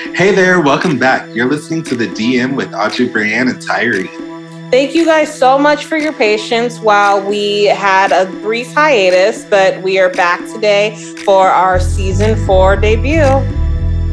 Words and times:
Hey 0.00 0.34
there, 0.34 0.62
welcome 0.62 0.98
back. 0.98 1.28
You're 1.34 1.50
listening 1.50 1.82
to 1.82 1.94
the 1.94 2.06
DM 2.06 2.56
with 2.56 2.72
Audrey 2.72 3.06
Brianne 3.06 3.50
and 3.50 3.60
Tyree. 3.60 4.08
Thank 4.70 4.94
you 4.94 5.04
guys 5.04 5.32
so 5.32 5.58
much 5.58 5.84
for 5.84 5.98
your 5.98 6.14
patience 6.14 6.80
while 6.80 7.22
we 7.22 7.64
had 7.64 8.10
a 8.10 8.24
brief 8.40 8.72
hiatus, 8.72 9.44
but 9.44 9.82
we 9.82 9.98
are 9.98 10.08
back 10.08 10.40
today 10.54 10.96
for 11.26 11.48
our 11.48 11.78
season 11.78 12.34
four 12.46 12.76
debut. 12.76 13.20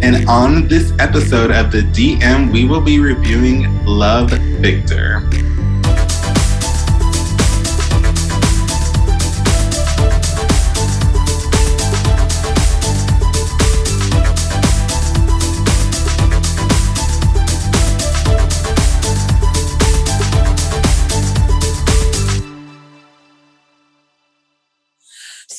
And 0.03 0.27
on 0.27 0.67
this 0.67 0.91
episode 0.99 1.51
of 1.51 1.71
the 1.71 1.83
DM, 1.83 2.51
we 2.51 2.65
will 2.65 2.81
be 2.81 2.99
reviewing 2.99 3.85
Love 3.85 4.31
Victor. 4.59 5.21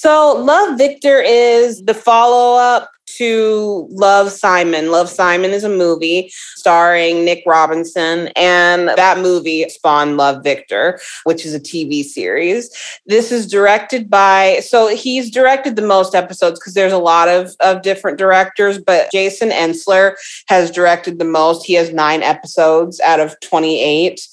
So, 0.09 0.33
Love 0.33 0.79
Victor 0.79 1.21
is 1.21 1.85
the 1.85 1.93
follow 1.93 2.59
up 2.59 2.91
to 3.19 3.87
Love 3.91 4.33
Simon. 4.33 4.91
Love 4.91 5.11
Simon 5.11 5.51
is 5.51 5.65
a 5.65 5.69
movie 5.69 6.33
starring 6.55 7.27
Nick 7.27 7.43
Robinson, 7.45 8.29
and 8.35 8.89
that 8.89 9.19
movie 9.19 9.69
spawned 9.69 10.17
Love 10.17 10.43
Victor, 10.43 10.99
which 11.25 11.45
is 11.45 11.55
a 11.55 11.61
TV 11.61 12.03
series. 12.03 12.71
This 13.05 13.31
is 13.31 13.47
directed 13.47 14.09
by, 14.09 14.61
so 14.61 14.89
he's 14.89 15.31
directed 15.31 15.77
the 15.77 15.87
most 15.87 16.15
episodes 16.15 16.59
because 16.59 16.73
there's 16.73 16.95
a 16.95 16.97
lot 16.97 17.29
of, 17.29 17.55
of 17.61 17.83
different 17.83 18.17
directors, 18.17 18.79
but 18.79 19.13
Jason 19.13 19.51
Ensler 19.51 20.15
has 20.47 20.71
directed 20.71 21.19
the 21.19 21.27
most. 21.27 21.67
He 21.67 21.75
has 21.75 21.93
nine 21.93 22.23
episodes 22.23 22.99
out 23.01 23.21
of 23.21 23.39
28. 23.41 24.27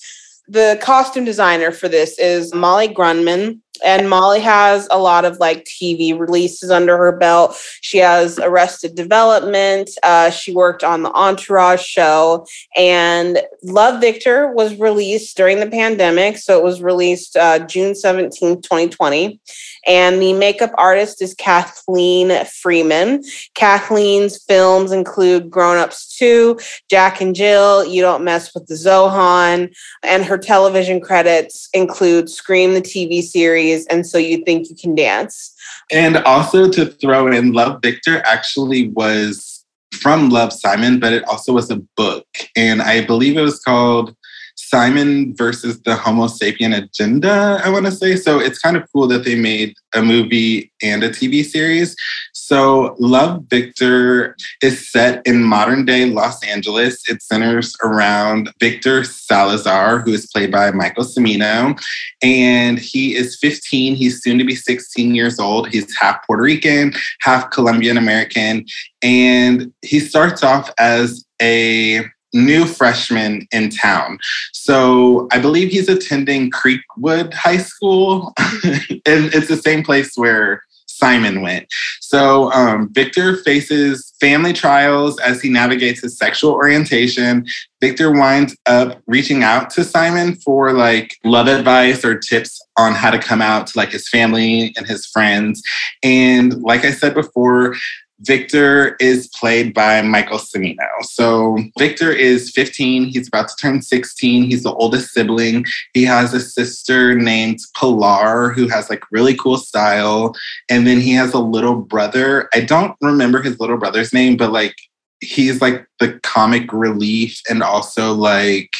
The 0.47 0.79
costume 0.81 1.25
designer 1.25 1.73
for 1.73 1.89
this 1.89 2.17
is 2.17 2.53
Molly 2.53 2.87
Grundman 2.87 3.59
and 3.83 4.09
Molly 4.09 4.39
has 4.41 4.87
a 4.91 4.99
lot 4.99 5.25
of 5.25 5.39
like 5.39 5.65
TV 5.65 6.17
releases 6.17 6.71
under 6.71 6.97
her 6.97 7.11
belt. 7.11 7.57
She 7.81 7.97
has 7.99 8.39
Arrested 8.39 8.95
Development. 8.95 9.89
Uh, 10.03 10.29
she 10.29 10.53
worked 10.53 10.83
on 10.83 11.03
the 11.03 11.11
Entourage 11.11 11.83
show, 11.83 12.45
and 12.75 13.39
Love 13.63 14.01
Victor 14.01 14.51
was 14.51 14.75
released 14.79 15.35
during 15.37 15.59
the 15.59 15.69
pandemic. 15.69 16.37
So 16.37 16.57
it 16.57 16.63
was 16.63 16.81
released 16.81 17.35
uh, 17.35 17.59
June 17.59 17.93
17th, 17.93 18.63
2020. 18.63 19.39
And 19.87 20.21
the 20.21 20.33
makeup 20.33 20.71
artist 20.77 21.21
is 21.21 21.35
Kathleen 21.35 22.45
Freeman. 22.45 23.23
Kathleen's 23.53 24.43
films 24.43 24.91
include 24.91 25.49
Grown 25.49 25.77
Ups 25.77 26.17
2, 26.17 26.59
Jack 26.89 27.21
and 27.21 27.35
Jill, 27.35 27.85
You 27.85 28.01
Don't 28.01 28.23
Mess 28.23 28.53
with 28.53 28.65
the 28.65 28.73
Zohan, 28.73 29.75
and 30.01 30.25
her 30.25 30.37
television 30.37 30.99
credits 30.99 31.69
include 31.73 32.29
Scream, 32.29 32.73
the 32.73 32.81
TV 32.81 33.21
series, 33.21 33.64
and 33.89 34.05
So 34.05 34.17
You 34.17 34.43
Think 34.43 34.69
You 34.69 34.75
Can 34.75 34.95
Dance. 34.95 35.53
And 35.91 36.17
also 36.17 36.69
to 36.69 36.85
throw 36.85 37.27
in, 37.27 37.53
Love 37.53 37.81
Victor 37.81 38.21
actually 38.25 38.89
was 38.89 39.65
from 39.93 40.29
Love 40.29 40.51
Simon, 40.51 40.99
but 40.99 41.13
it 41.13 41.23
also 41.25 41.53
was 41.53 41.71
a 41.71 41.77
book. 41.95 42.27
And 42.55 42.81
I 42.81 43.05
believe 43.05 43.37
it 43.37 43.41
was 43.41 43.59
called 43.59 44.15
Simon 44.55 45.35
versus 45.35 45.81
the 45.83 45.95
Homo 45.95 46.27
sapien 46.27 46.75
agenda, 46.75 47.61
I 47.63 47.69
want 47.69 47.85
to 47.85 47.91
say. 47.91 48.15
So 48.15 48.39
it's 48.39 48.59
kind 48.59 48.77
of 48.77 48.87
cool 48.91 49.07
that 49.07 49.23
they 49.23 49.35
made 49.35 49.75
a 49.93 50.01
movie 50.01 50.71
and 50.81 51.03
a 51.03 51.09
TV 51.09 51.43
series. 51.43 51.95
So 52.33 52.95
Love 52.99 53.43
Victor 53.49 54.35
is 54.61 54.91
set 54.91 55.25
in 55.25 55.43
modern 55.43 55.85
day 55.85 56.05
Los 56.05 56.43
Angeles. 56.43 57.01
It 57.09 57.21
centers 57.21 57.75
around 57.83 58.51
Victor 58.59 59.03
Salazar, 59.03 59.99
who 59.99 60.13
is 60.13 60.27
played 60.27 60.51
by 60.51 60.71
Michael 60.71 61.05
Cimino. 61.05 61.79
And 62.21 62.77
he 62.77 63.15
is 63.15 63.37
15. 63.39 63.95
He's 63.95 64.21
soon 64.21 64.37
to 64.37 64.43
be 64.43 64.55
16 64.55 65.15
years 65.15 65.39
old. 65.39 65.69
He's 65.69 65.95
half 65.97 66.25
Puerto 66.25 66.43
Rican, 66.43 66.93
half 67.21 67.49
Colombian 67.49 67.97
American. 67.97 68.65
And 69.01 69.73
he 69.81 69.99
starts 69.99 70.43
off 70.43 70.69
as 70.77 71.25
a 71.41 72.05
new 72.35 72.65
freshman 72.65 73.47
in 73.51 73.69
town. 73.69 74.19
So 74.53 75.27
I 75.31 75.39
believe 75.39 75.71
he's 75.71 75.89
attending 75.89 76.51
Creekwood 76.51 77.33
High 77.33 77.57
School. 77.57 78.33
and 78.37 79.33
it's 79.33 79.47
the 79.47 79.57
same 79.63 79.83
place 79.83 80.11
where 80.15 80.61
Simon 80.87 81.41
went. 81.41 81.67
So 81.99 82.51
um, 82.51 82.89
Victor 82.93 83.37
faces 83.37 84.13
family 84.21 84.53
trials 84.53 85.19
as 85.19 85.41
he 85.41 85.49
navigates 85.49 86.01
his 86.01 86.17
sexual 86.17 86.53
orientation. 86.53 87.45
Victor 87.81 88.11
winds 88.11 88.55
up 88.65 89.01
reaching 89.05 89.43
out 89.43 89.69
to 89.71 89.83
Simon 89.83 90.35
for 90.35 90.71
like 90.71 91.17
love 91.25 91.47
advice 91.47 92.05
or 92.05 92.17
tips 92.17 92.61
on 92.77 92.93
how 92.93 93.11
to 93.11 93.19
come 93.19 93.41
out 93.41 93.67
to 93.67 93.77
like 93.77 93.91
his 93.91 94.07
family 94.07 94.73
and 94.77 94.87
his 94.87 95.05
friends. 95.05 95.61
And 96.01 96.61
like 96.61 96.85
I 96.85 96.91
said 96.91 97.13
before, 97.13 97.75
Victor 98.21 98.95
is 98.99 99.27
played 99.27 99.73
by 99.73 100.01
Michael 100.01 100.37
Cimino. 100.37 100.87
So 101.01 101.57
Victor 101.77 102.11
is 102.11 102.51
15. 102.51 103.05
He's 103.05 103.27
about 103.27 103.49
to 103.49 103.55
turn 103.55 103.81
16. 103.81 104.43
He's 104.45 104.63
the 104.63 104.73
oldest 104.73 105.11
sibling. 105.11 105.65
He 105.93 106.05
has 106.05 106.33
a 106.33 106.39
sister 106.39 107.15
named 107.15 107.59
Pilar 107.75 108.51
who 108.51 108.67
has 108.69 108.89
like 108.89 109.03
really 109.11 109.35
cool 109.35 109.57
style. 109.57 110.33
And 110.69 110.87
then 110.87 111.01
he 111.01 111.13
has 111.13 111.33
a 111.33 111.39
little 111.39 111.75
brother. 111.75 112.49
I 112.53 112.61
don't 112.61 112.95
remember 113.01 113.41
his 113.41 113.59
little 113.59 113.77
brother's 113.77 114.13
name, 114.13 114.37
but 114.37 114.51
like 114.51 114.75
he's 115.19 115.61
like 115.61 115.85
the 115.99 116.19
comic 116.23 116.71
relief 116.71 117.41
and 117.49 117.63
also 117.63 118.13
like 118.13 118.75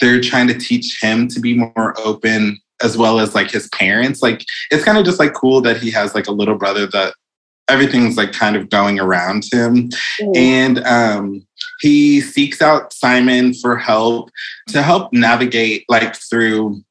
they're 0.00 0.20
trying 0.20 0.48
to 0.48 0.58
teach 0.58 0.98
him 1.00 1.28
to 1.28 1.40
be 1.40 1.54
more 1.54 1.94
open 1.98 2.58
as 2.82 2.98
well 2.98 3.20
as 3.20 3.34
like 3.34 3.50
his 3.50 3.68
parents. 3.68 4.22
Like 4.22 4.44
it's 4.70 4.84
kind 4.84 4.98
of 4.98 5.04
just 5.04 5.18
like 5.18 5.32
cool 5.32 5.60
that 5.62 5.78
he 5.78 5.90
has 5.92 6.14
like 6.14 6.26
a 6.26 6.32
little 6.32 6.56
brother 6.56 6.86
that 6.88 7.14
everything's 7.68 8.16
like 8.16 8.32
kind 8.32 8.56
of 8.56 8.70
going 8.70 9.00
around 9.00 9.44
him. 9.50 9.88
Mm. 10.20 10.36
And 10.36 10.78
um, 10.84 11.46
he 11.80 12.20
seeks 12.20 12.60
out 12.60 12.92
Simon 12.92 13.54
for 13.54 13.76
help 13.76 14.30
to 14.68 14.82
help 14.82 15.12
navigate 15.12 15.84
like 15.88 16.16
through 16.16 16.82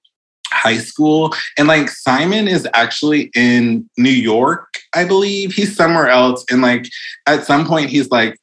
high 0.47 0.77
school. 0.77 1.33
And 1.57 1.67
like 1.67 1.89
Simon 1.89 2.47
is 2.47 2.67
actually 2.73 3.31
in 3.35 3.89
New 3.97 4.09
York, 4.09 4.79
I 4.93 5.05
believe. 5.05 5.53
He's 5.53 5.75
somewhere 5.75 6.09
else. 6.09 6.45
And 6.49 6.61
like 6.61 6.87
at 7.25 7.45
some 7.45 7.65
point, 7.65 7.89
he's 7.89 8.09
like, 8.11 8.37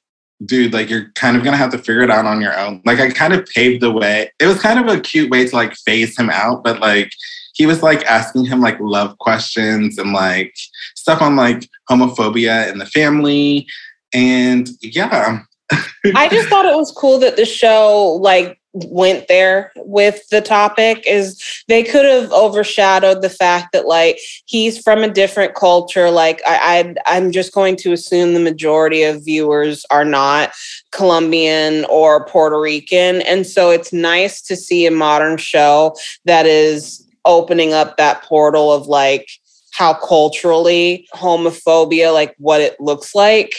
dude, 0.45 0.73
like 0.73 0.89
you're 0.89 1.11
kind 1.15 1.37
of 1.37 1.45
gonna 1.45 1.57
have 1.57 1.71
to 1.71 1.79
figure 1.79 2.03
it 2.03 2.11
out 2.11 2.27
on 2.27 2.41
your 2.41 2.59
own. 2.59 2.83
Like 2.85 2.99
I 2.99 3.11
kind 3.11 3.33
of 3.33 3.47
paved 3.47 3.83
the 3.83 3.91
way. 3.91 4.31
It 4.41 4.47
was 4.47 4.61
kind 4.61 4.79
of 4.79 4.87
a 4.87 5.01
cute 5.01 5.31
way 5.31 5.47
to 5.47 5.55
like 5.55 5.75
phase 5.75 6.19
him 6.19 6.31
out, 6.31 6.65
but 6.65 6.81
like 6.81 7.13
he 7.61 7.67
was 7.67 7.83
like 7.83 8.03
asking 8.07 8.47
him 8.47 8.63
like 8.63 8.81
love 8.81 9.19
questions 9.19 9.99
and 9.99 10.15
like 10.15 10.57
stuff 10.95 11.21
on 11.21 11.37
like 11.37 11.69
homophobia 11.91 12.73
in 12.73 12.79
the 12.79 12.87
family. 12.87 13.67
And 14.15 14.67
yeah. 14.81 15.41
I 16.17 16.31
just 16.31 16.49
thought 16.49 16.65
it 16.65 16.75
was 16.75 16.91
cool 16.91 17.19
that 17.19 17.37
the 17.37 17.45
show 17.45 18.19
like 18.23 18.59
went 18.73 19.29
there 19.29 19.73
with 19.77 20.27
the 20.31 20.41
topic 20.41 21.05
is 21.07 21.39
they 21.69 21.83
could 21.83 22.07
have 22.07 22.33
overshadowed 22.33 23.21
the 23.21 23.29
fact 23.29 23.73
that 23.75 23.87
like 23.87 24.19
he's 24.47 24.79
from 24.79 25.01
a 25.01 25.13
different 25.13 25.55
culture 25.55 26.09
like 26.09 26.41
I, 26.47 26.95
I 27.07 27.17
i'm 27.19 27.33
just 27.33 27.53
going 27.53 27.75
to 27.79 27.93
assume 27.93 28.33
the 28.33 28.39
majority 28.39 29.03
of 29.03 29.25
viewers 29.25 29.85
are 29.91 30.05
not 30.05 30.53
colombian 30.93 31.85
or 31.87 32.25
puerto 32.27 32.61
rican 32.61 33.23
and 33.23 33.45
so 33.45 33.71
it's 33.71 33.93
nice 33.93 34.41
to 34.43 34.55
see 34.55 34.87
a 34.87 34.93
modern 34.93 35.37
show 35.37 35.97
that 36.27 36.47
is 36.47 37.10
opening 37.25 37.73
up 37.73 37.97
that 37.97 38.23
portal 38.23 38.73
of 38.73 38.87
like 38.87 39.29
how 39.73 39.95
culturally 39.95 41.07
homophobia 41.15 42.13
like 42.13 42.35
what 42.39 42.61
it 42.61 42.79
looks 42.81 43.15
like 43.15 43.55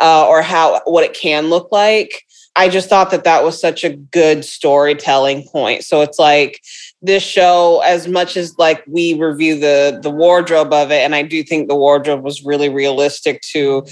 uh, 0.00 0.26
or 0.26 0.42
how 0.42 0.80
what 0.84 1.04
it 1.04 1.14
can 1.14 1.48
look 1.48 1.70
like. 1.72 2.22
I 2.58 2.70
just 2.70 2.88
thought 2.88 3.10
that 3.10 3.24
that 3.24 3.44
was 3.44 3.60
such 3.60 3.84
a 3.84 3.90
good 3.94 4.42
storytelling 4.42 5.46
point. 5.52 5.84
So 5.84 6.00
it's 6.00 6.18
like 6.18 6.62
this 7.02 7.22
show 7.22 7.82
as 7.84 8.08
much 8.08 8.36
as 8.36 8.56
like 8.58 8.82
we 8.86 9.14
review 9.14 9.58
the 9.58 9.98
the 10.02 10.10
wardrobe 10.10 10.72
of 10.72 10.90
it 10.90 11.02
and 11.02 11.14
i 11.14 11.22
do 11.22 11.42
think 11.42 11.68
the 11.68 11.76
wardrobe 11.76 12.22
was 12.22 12.44
really 12.44 12.68
realistic 12.68 13.40
to 13.42 13.84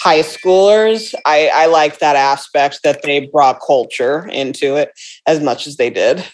high 0.00 0.20
schoolers 0.20 1.14
i 1.26 1.50
i 1.54 1.66
like 1.66 1.98
that 1.98 2.16
aspect 2.16 2.80
that 2.84 3.02
they 3.02 3.26
brought 3.26 3.60
culture 3.66 4.26
into 4.28 4.76
it 4.76 4.92
as 5.26 5.40
much 5.40 5.66
as 5.66 5.76
they 5.76 5.90
did 5.90 6.24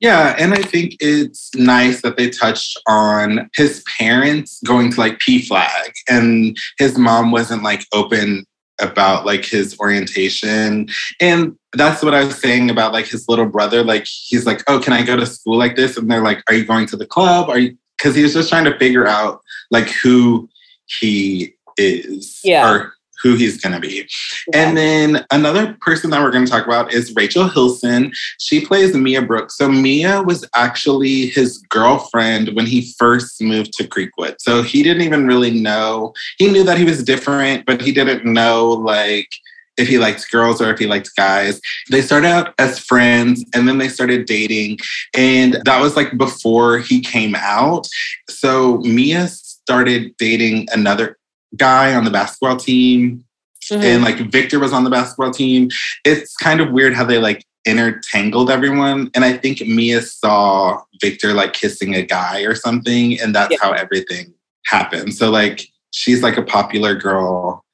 yeah, 0.00 0.36
and 0.38 0.52
I 0.52 0.62
think 0.62 0.96
it's 1.00 1.54
nice 1.54 2.02
that 2.02 2.16
they 2.16 2.30
touched 2.30 2.78
on 2.86 3.48
his 3.54 3.82
parents 3.98 4.60
going 4.64 4.92
to 4.92 5.00
like 5.00 5.18
PFLAG 5.18 5.92
and 6.08 6.56
his 6.78 6.98
mom 6.98 7.30
wasn't 7.30 7.62
like 7.62 7.86
open 7.92 8.44
about 8.78 9.24
like 9.24 9.44
his 9.44 9.78
orientation. 9.80 10.86
And 11.18 11.56
that's 11.72 12.02
what 12.02 12.14
I 12.14 12.24
was 12.24 12.38
saying 12.38 12.68
about 12.68 12.92
like 12.92 13.06
his 13.06 13.26
little 13.26 13.46
brother. 13.46 13.82
Like 13.82 14.04
he's 14.06 14.44
like, 14.44 14.62
Oh, 14.68 14.78
can 14.78 14.92
I 14.92 15.02
go 15.02 15.16
to 15.16 15.24
school 15.24 15.56
like 15.56 15.76
this? 15.76 15.96
And 15.96 16.10
they're 16.10 16.22
like, 16.22 16.42
Are 16.48 16.54
you 16.54 16.66
going 16.66 16.86
to 16.88 16.96
the 16.96 17.06
club? 17.06 17.48
Are 17.48 17.58
you 17.58 17.78
because 17.96 18.14
he 18.14 18.22
was 18.22 18.34
just 18.34 18.48
trying 18.48 18.64
to 18.64 18.78
figure 18.78 19.06
out 19.06 19.40
like 19.70 19.88
who 19.88 20.48
he 20.86 21.54
is. 21.76 22.40
Yeah. 22.44 22.70
Or 22.70 22.92
who 23.22 23.34
he's 23.34 23.60
going 23.60 23.74
to 23.74 23.80
be. 23.80 24.08
Yeah. 24.52 24.68
And 24.68 24.76
then 24.76 25.26
another 25.30 25.76
person 25.80 26.10
that 26.10 26.22
we're 26.22 26.30
going 26.30 26.44
to 26.44 26.50
talk 26.50 26.66
about 26.66 26.92
is 26.92 27.14
Rachel 27.14 27.48
Hilson. 27.48 28.12
She 28.38 28.64
plays 28.64 28.94
Mia 28.94 29.22
Brooks. 29.22 29.56
So 29.56 29.68
Mia 29.68 30.22
was 30.22 30.44
actually 30.54 31.26
his 31.26 31.58
girlfriend 31.68 32.50
when 32.54 32.66
he 32.66 32.92
first 32.98 33.40
moved 33.40 33.72
to 33.74 33.84
Creekwood. 33.84 34.36
So 34.40 34.62
he 34.62 34.82
didn't 34.82 35.02
even 35.02 35.26
really 35.26 35.50
know. 35.50 36.12
He 36.38 36.50
knew 36.50 36.64
that 36.64 36.78
he 36.78 36.84
was 36.84 37.02
different, 37.02 37.66
but 37.66 37.80
he 37.80 37.92
didn't 37.92 38.24
know 38.24 38.68
like 38.68 39.28
if 39.76 39.88
he 39.88 39.98
liked 39.98 40.30
girls 40.30 40.60
or 40.60 40.72
if 40.72 40.78
he 40.78 40.86
liked 40.86 41.10
guys. 41.16 41.60
They 41.90 42.00
started 42.00 42.28
out 42.28 42.54
as 42.58 42.78
friends 42.78 43.44
and 43.54 43.68
then 43.68 43.78
they 43.78 43.88
started 43.88 44.26
dating. 44.26 44.78
And 45.14 45.58
that 45.64 45.80
was 45.80 45.96
like 45.96 46.16
before 46.16 46.78
he 46.78 47.00
came 47.00 47.34
out. 47.34 47.86
So 48.28 48.78
Mia 48.78 49.28
started 49.28 50.16
dating 50.16 50.68
another 50.72 51.18
guy 51.56 51.94
on 51.94 52.04
the 52.04 52.10
basketball 52.10 52.56
team. 52.56 53.24
Mm-hmm. 53.64 53.82
And 53.82 54.04
like 54.04 54.18
Victor 54.30 54.58
was 54.58 54.72
on 54.72 54.84
the 54.84 54.90
basketball 54.90 55.32
team. 55.32 55.70
It's 56.04 56.36
kind 56.36 56.60
of 56.60 56.70
weird 56.70 56.94
how 56.94 57.04
they 57.04 57.18
like 57.18 57.44
intertangled 57.66 58.50
everyone. 58.50 59.10
And 59.14 59.24
I 59.24 59.36
think 59.36 59.60
Mia 59.60 60.00
saw 60.02 60.80
Victor 61.00 61.34
like 61.34 61.52
kissing 61.52 61.94
a 61.94 62.02
guy 62.02 62.42
or 62.42 62.54
something. 62.54 63.20
And 63.20 63.34
that's 63.34 63.52
yeah. 63.52 63.58
how 63.60 63.72
everything 63.72 64.32
happened. 64.66 65.14
So 65.14 65.30
like 65.30 65.66
she's 65.90 66.22
like 66.22 66.36
a 66.36 66.42
popular 66.42 66.94
girl. 66.94 67.64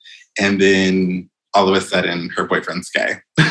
And 0.40 0.60
then 0.60 1.28
all 1.54 1.68
of 1.68 1.74
a 1.74 1.80
sudden 1.80 2.30
her 2.36 2.44
boyfriend's 2.44 2.90
gay. 2.90 3.16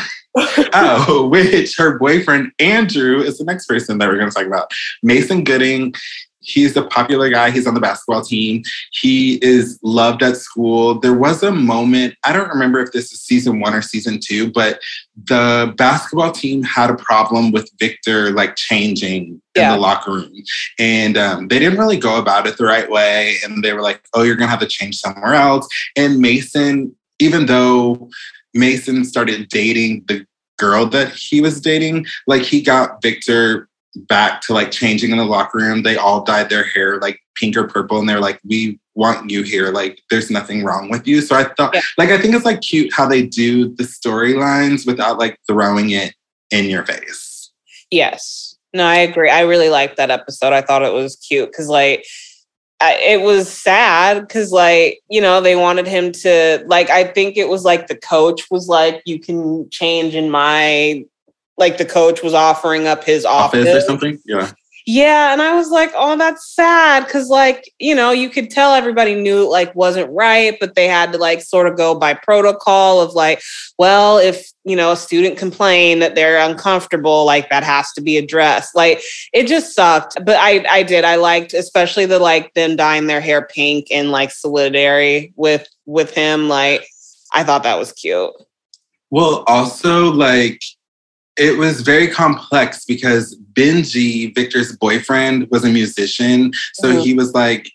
oh, 0.74 1.28
which 1.30 1.76
her 1.76 1.98
boyfriend 1.98 2.50
Andrew 2.58 3.20
is 3.20 3.38
the 3.38 3.44
next 3.44 3.66
person 3.66 3.98
that 3.98 4.08
we're 4.08 4.18
going 4.18 4.30
to 4.30 4.34
talk 4.34 4.46
about. 4.46 4.72
Mason 5.02 5.44
Gooding 5.44 5.94
He's 6.42 6.76
a 6.76 6.82
popular 6.82 7.30
guy. 7.30 7.50
He's 7.50 7.66
on 7.66 7.74
the 7.74 7.80
basketball 7.80 8.22
team. 8.22 8.62
He 8.90 9.34
is 9.36 9.78
loved 9.82 10.22
at 10.22 10.36
school. 10.36 10.98
There 10.98 11.14
was 11.14 11.42
a 11.42 11.52
moment, 11.52 12.14
I 12.24 12.32
don't 12.32 12.48
remember 12.48 12.80
if 12.80 12.92
this 12.92 13.12
is 13.12 13.20
season 13.20 13.60
one 13.60 13.74
or 13.74 13.82
season 13.82 14.18
two, 14.22 14.50
but 14.50 14.80
the 15.24 15.72
basketball 15.76 16.32
team 16.32 16.62
had 16.62 16.90
a 16.90 16.96
problem 16.96 17.52
with 17.52 17.70
Victor 17.78 18.30
like 18.30 18.56
changing 18.56 19.40
yeah. 19.56 19.68
in 19.68 19.76
the 19.76 19.80
locker 19.80 20.12
room. 20.12 20.32
And 20.78 21.16
um, 21.16 21.48
they 21.48 21.58
didn't 21.58 21.78
really 21.78 21.98
go 21.98 22.18
about 22.18 22.46
it 22.46 22.56
the 22.56 22.64
right 22.64 22.90
way. 22.90 23.36
And 23.44 23.62
they 23.62 23.72
were 23.72 23.82
like, 23.82 24.02
oh, 24.14 24.22
you're 24.22 24.36
going 24.36 24.48
to 24.48 24.50
have 24.50 24.60
to 24.60 24.66
change 24.66 24.96
somewhere 24.96 25.34
else. 25.34 25.68
And 25.96 26.18
Mason, 26.18 26.94
even 27.18 27.46
though 27.46 28.10
Mason 28.54 29.04
started 29.04 29.48
dating 29.48 30.04
the 30.08 30.26
girl 30.58 30.86
that 30.86 31.12
he 31.12 31.40
was 31.40 31.60
dating, 31.60 32.06
like 32.26 32.42
he 32.42 32.62
got 32.62 33.02
Victor 33.02 33.68
back 33.94 34.40
to 34.42 34.52
like 34.54 34.70
changing 34.70 35.10
in 35.10 35.18
the 35.18 35.24
locker 35.24 35.58
room. 35.58 35.82
They 35.82 35.96
all 35.96 36.24
dyed 36.24 36.48
their 36.50 36.64
hair 36.64 36.98
like 37.00 37.20
pink 37.36 37.56
or 37.56 37.66
purple, 37.66 37.98
and 37.98 38.08
they're 38.08 38.20
like, 38.20 38.40
"We 38.44 38.80
want 38.94 39.30
you 39.30 39.42
here. 39.42 39.70
Like, 39.70 40.00
there's 40.10 40.30
nothing 40.30 40.64
wrong 40.64 40.90
with 40.90 41.06
you." 41.06 41.20
So 41.20 41.36
I 41.36 41.44
thought, 41.56 41.74
yeah. 41.74 41.80
like, 41.98 42.10
I 42.10 42.18
think 42.18 42.34
it's 42.34 42.44
like 42.44 42.60
cute 42.60 42.92
how 42.92 43.06
they 43.06 43.26
do 43.26 43.74
the 43.74 43.84
storylines 43.84 44.86
without 44.86 45.18
like 45.18 45.38
throwing 45.46 45.90
it 45.90 46.14
in 46.50 46.66
your 46.66 46.84
face. 46.84 47.50
Yes, 47.90 48.56
no, 48.72 48.84
I 48.84 48.96
agree. 48.96 49.30
I 49.30 49.42
really 49.42 49.68
liked 49.68 49.96
that 49.96 50.10
episode. 50.10 50.52
I 50.52 50.62
thought 50.62 50.82
it 50.82 50.92
was 50.92 51.16
cute 51.16 51.50
because 51.50 51.68
like. 51.68 52.04
it 52.84 53.22
was 53.22 53.48
sad 53.48 54.22
because 54.22 54.50
like 54.50 54.98
you 55.08 55.20
know 55.20 55.40
they 55.40 55.54
wanted 55.54 55.86
him 55.86 56.10
to 56.10 56.64
like 56.66 56.90
i 56.90 57.04
think 57.04 57.36
it 57.36 57.48
was 57.48 57.64
like 57.64 57.86
the 57.86 57.94
coach 57.94 58.50
was 58.50 58.66
like 58.66 59.00
you 59.06 59.20
can 59.20 59.70
change 59.70 60.16
in 60.16 60.28
my 60.28 61.04
like 61.58 61.78
the 61.78 61.84
coach 61.84 62.22
was 62.22 62.34
offering 62.34 62.86
up 62.86 63.04
his 63.04 63.24
office, 63.24 63.66
office 63.66 63.84
or 63.84 63.86
something. 63.86 64.18
Yeah. 64.24 64.50
Yeah, 64.84 65.32
and 65.32 65.40
I 65.40 65.54
was 65.54 65.70
like, 65.70 65.92
"Oh, 65.94 66.16
that's 66.16 66.54
sad," 66.56 67.06
because 67.06 67.28
like 67.28 67.70
you 67.78 67.94
know, 67.94 68.10
you 68.10 68.28
could 68.28 68.50
tell 68.50 68.74
everybody 68.74 69.14
knew 69.14 69.44
it 69.44 69.50
like 69.50 69.72
wasn't 69.76 70.10
right, 70.10 70.56
but 70.58 70.74
they 70.74 70.88
had 70.88 71.12
to 71.12 71.18
like 71.18 71.40
sort 71.40 71.68
of 71.68 71.76
go 71.76 71.94
by 71.94 72.14
protocol 72.14 73.00
of 73.00 73.12
like, 73.12 73.40
well, 73.78 74.18
if 74.18 74.50
you 74.64 74.74
know 74.74 74.90
a 74.90 74.96
student 74.96 75.38
complained 75.38 76.02
that 76.02 76.16
they're 76.16 76.38
uncomfortable, 76.38 77.24
like 77.24 77.48
that 77.50 77.62
has 77.62 77.92
to 77.92 78.00
be 78.00 78.16
addressed. 78.16 78.74
Like 78.74 79.00
it 79.32 79.46
just 79.46 79.72
sucked, 79.72 80.16
but 80.24 80.36
I 80.40 80.64
I 80.68 80.82
did 80.82 81.04
I 81.04 81.14
liked 81.14 81.54
especially 81.54 82.06
the 82.06 82.18
like 82.18 82.52
them 82.54 82.74
dyeing 82.74 83.06
their 83.06 83.20
hair 83.20 83.46
pink 83.46 83.86
and 83.92 84.10
like 84.10 84.32
solidarity 84.32 85.32
with 85.36 85.68
with 85.86 86.12
him. 86.12 86.48
Like 86.48 86.84
I 87.32 87.44
thought 87.44 87.62
that 87.62 87.78
was 87.78 87.92
cute. 87.92 88.32
Well, 89.10 89.44
also 89.46 90.10
like 90.10 90.60
it 91.36 91.58
was 91.58 91.80
very 91.80 92.08
complex 92.08 92.84
because 92.84 93.38
Benji, 93.54 94.34
Victor's 94.34 94.76
boyfriend, 94.76 95.48
was 95.50 95.64
a 95.64 95.68
musician. 95.68 96.52
So 96.74 96.88
mm-hmm. 96.88 97.00
he 97.00 97.14
was 97.14 97.32
like, 97.34 97.70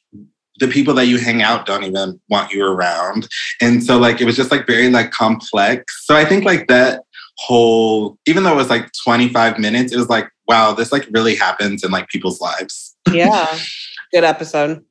the 0.59 0.67
people 0.67 0.93
that 0.95 1.05
you 1.05 1.19
hang 1.19 1.41
out 1.41 1.65
don't 1.65 1.83
even 1.83 2.19
want 2.29 2.51
you 2.51 2.65
around. 2.65 3.27
And 3.61 3.83
so 3.83 3.97
like 3.97 4.21
it 4.21 4.25
was 4.25 4.35
just 4.35 4.51
like 4.51 4.65
very 4.65 4.89
like 4.89 5.11
complex. 5.11 6.05
So 6.05 6.15
I 6.15 6.25
think 6.25 6.45
like 6.45 6.67
that 6.67 7.03
whole, 7.37 8.17
even 8.25 8.43
though 8.43 8.53
it 8.53 8.57
was 8.57 8.69
like 8.69 8.89
25 9.03 9.59
minutes, 9.59 9.93
it 9.93 9.97
was 9.97 10.09
like, 10.09 10.29
wow, 10.47 10.73
this 10.73 10.91
like 10.91 11.07
really 11.11 11.35
happens 11.35 11.83
in 11.83 11.91
like 11.91 12.07
people's 12.07 12.41
lives. 12.41 12.95
Yeah. 13.11 13.55
Good 14.11 14.23
episode. 14.23 14.83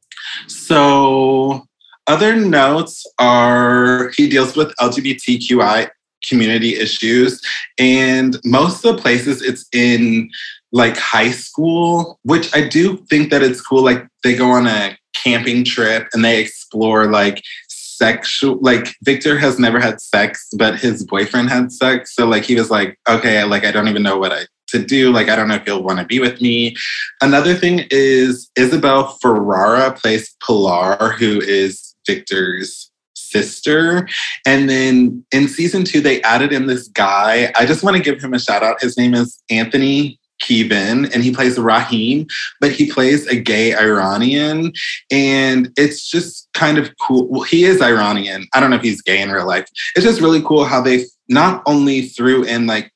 So 0.46 1.66
other 2.06 2.36
notes 2.36 3.04
are 3.18 4.12
he 4.16 4.28
deals 4.28 4.56
with 4.56 4.74
LGBTQI 4.76 5.88
community 6.28 6.76
issues. 6.76 7.40
And 7.78 8.38
most 8.44 8.84
of 8.84 8.96
the 8.96 9.02
places 9.02 9.43
it's 9.43 9.67
in 9.73 10.31
like 10.73 10.96
high 10.96 11.31
school, 11.31 12.19
which 12.23 12.55
I 12.55 12.67
do 12.67 12.99
think 13.08 13.31
that 13.31 13.43
it's 13.43 13.61
cool. 13.61 13.82
Like 13.82 14.06
they 14.23 14.34
go 14.34 14.50
on 14.50 14.67
a 14.67 14.96
camping 15.14 15.64
trip 15.64 16.08
and 16.12 16.25
they 16.25 16.40
explore 16.40 17.06
like 17.11 17.43
sexual 17.69 18.58
like 18.61 18.94
Victor 19.02 19.38
has 19.38 19.58
never 19.58 19.81
had 19.81 20.00
sex, 20.00 20.49
but 20.56 20.78
his 20.78 21.05
boyfriend 21.05 21.49
had 21.49 21.73
sex. 21.73 22.14
So 22.14 22.26
like 22.26 22.44
he 22.44 22.55
was 22.55 22.70
like, 22.70 22.99
okay, 23.08 23.43
like 23.44 23.64
I 23.64 23.73
don't 23.73 23.88
even 23.88 24.02
know 24.02 24.19
what 24.19 24.32
I 24.32 24.46
to 24.69 24.84
do. 24.84 25.12
Like 25.12 25.28
I 25.28 25.37
don't 25.37 25.49
know 25.49 25.55
if 25.55 25.64
he'll 25.64 25.82
want 25.82 25.99
to 26.00 26.05
be 26.05 26.19
with 26.19 26.40
me. 26.40 26.76
Another 27.20 27.55
thing 27.55 27.87
is 27.90 28.50
Isabel 28.56 29.17
Ferreira 29.23 29.93
plays 29.93 30.34
Pilar, 30.40 31.12
who 31.19 31.40
is 31.40 31.94
Victor's 32.06 32.90
sister. 33.31 34.08
And 34.46 34.69
then 34.69 35.25
in 35.32 35.49
season 35.49 35.84
two, 35.84 36.00
they 36.00 36.23
added 36.23 36.52
in 36.52 36.67
this 36.67 36.88
guy. 36.88 37.52
I 37.56 37.67
just 37.67 37.82
want 37.82 37.96
to 37.96 38.02
give 38.02 38.23
him 38.23 38.34
a 38.34 38.38
shout 38.38 38.62
out. 38.62 38.81
His 38.81 38.96
name 38.96 39.14
is 39.14 39.43
Anthony 39.50 40.19
Keyvan, 40.43 41.12
and 41.14 41.23
he 41.23 41.32
plays 41.32 41.58
Rahim, 41.58 42.26
but 42.61 42.73
he 42.73 42.90
plays 42.90 43.26
a 43.26 43.37
gay 43.37 43.75
Iranian. 43.75 44.73
And 45.11 45.70
it's 45.76 46.08
just 46.08 46.49
kind 46.55 46.78
of 46.78 46.90
cool. 47.00 47.26
Well, 47.28 47.43
he 47.43 47.64
is 47.64 47.81
Iranian. 47.81 48.46
I 48.55 48.61
don't 48.61 48.70
know 48.70 48.76
if 48.76 48.82
he's 48.82 49.02
gay 49.02 49.20
in 49.20 49.31
real 49.31 49.46
life. 49.46 49.67
It's 49.94 50.05
just 50.05 50.20
really 50.20 50.43
cool 50.43 50.64
how 50.64 50.81
they 50.81 51.05
not 51.28 51.62
only 51.66 52.02
threw 52.02 52.45
in 52.45 52.66
like 52.66 52.92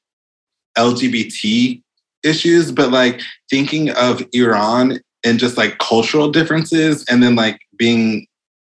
LGBT 0.78 1.82
issues, 2.22 2.72
but 2.72 2.90
like 2.90 3.20
thinking 3.48 3.90
of 3.90 4.22
Iran 4.32 5.00
and 5.24 5.38
just 5.38 5.56
like 5.56 5.78
cultural 5.78 6.30
differences 6.30 7.04
and 7.08 7.22
then 7.22 7.36
like 7.36 7.60
being 7.76 8.26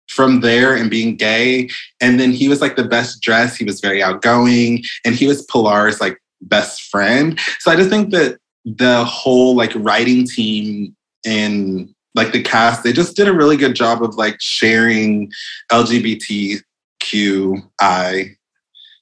from 0.10 0.42
there 0.42 0.76
and 0.76 0.90
being 0.90 1.16
gay. 1.16 1.70
And 2.02 2.20
then 2.20 2.32
he 2.32 2.50
was 2.50 2.60
like 2.62 2.76
the 2.76 2.84
best 2.84 3.22
dressed. 3.22 3.58
He 3.58 3.64
was 3.64 3.80
very 3.80 4.04
outgoing, 4.04 4.84
and 5.06 5.16
he 5.16 5.28
was 5.28 5.46
Pilar's 5.46 6.02
like 6.02 6.22
best 6.42 6.84
friend. 6.84 7.40
So 7.60 7.72
I 7.72 7.76
just 7.76 7.90
think 7.90 8.12
that 8.12 8.40
the 8.66 9.06
whole 9.06 9.56
like 9.56 9.72
writing 9.76 10.28
team 10.28 10.96
and 11.26 11.94
like 12.16 12.32
the 12.34 12.42
cast, 12.42 12.84
they 12.84 12.92
just 12.92 13.16
did 13.16 13.28
a 13.28 13.34
really 13.34 13.56
good 13.56 13.76
job 13.76 14.04
of 14.04 14.16
like 14.16 14.38
sharing 14.40 15.32
LGBTQI 15.72 16.64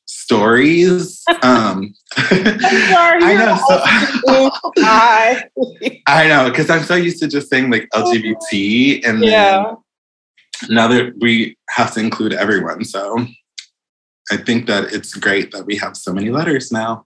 stories. 0.06 1.24
Um, 1.44 1.94
sorry, 2.16 3.24
I 3.24 3.36
know. 3.36 3.58
So, 3.68 3.82
I 6.08 6.28
know 6.28 6.50
because 6.50 6.70
I'm 6.70 6.84
so 6.84 6.96
used 6.96 7.20
to 7.22 7.28
just 7.28 7.50
saying 7.50 7.70
like 7.70 7.88
LGBT, 7.94 9.08
and 9.08 9.24
yeah. 9.24 9.64
then 9.64 9.78
now 10.70 10.88
that 10.88 11.14
we 11.20 11.58
have 11.70 11.94
to 11.94 12.00
include 12.00 12.34
everyone. 12.34 12.84
So 12.84 13.26
I 14.32 14.38
think 14.38 14.68
that 14.68 14.94
it's 14.94 15.14
great 15.14 15.52
that 15.52 15.66
we 15.66 15.76
have 15.78 15.96
so 15.96 16.14
many 16.14 16.30
letters 16.30 16.72
now. 16.72 17.06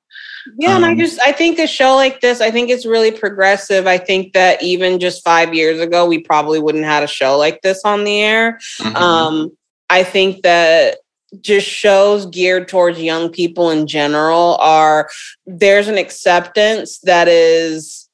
Yeah, 0.58 0.72
um, 0.72 0.78
and 0.78 0.86
I 0.86 0.92
um, 0.94 0.98
just 0.98 1.20
I 1.22 1.32
think 1.32 1.60
a 1.60 1.68
show 1.68 1.96
like 1.96 2.20
this, 2.22 2.42
I 2.42 2.50
think 2.50 2.70
it's 2.70 2.86
really 2.86 3.12
progressive. 3.12 3.86
I 3.86 3.98
think 3.98 4.34
that 4.34 4.62
even 4.64 5.00
just 5.00 5.24
five 5.24 5.54
years 5.54 5.80
ago, 5.80 6.06
we 6.06 6.20
probably 6.20 6.60
wouldn't 6.60 6.84
have 6.84 6.94
had 6.94 7.04
a 7.04 7.08
show 7.08 7.38
like 7.38 7.62
this 7.62 7.84
on 7.86 8.04
the 8.04 8.22
air. 8.22 8.60
Mm-hmm. 8.80 8.96
Um, 8.96 9.52
I 9.90 10.04
think 10.04 10.42
that 10.44 10.98
just 11.42 11.68
shows 11.68 12.26
geared 12.26 12.68
towards 12.68 13.02
young 13.02 13.30
people 13.30 13.70
in 13.70 13.88
general 13.88 14.58
are 14.60 15.10
there's 15.46 15.88
an 15.88 15.98
acceptance 15.98 17.00
that 17.00 17.28
is 17.28 18.10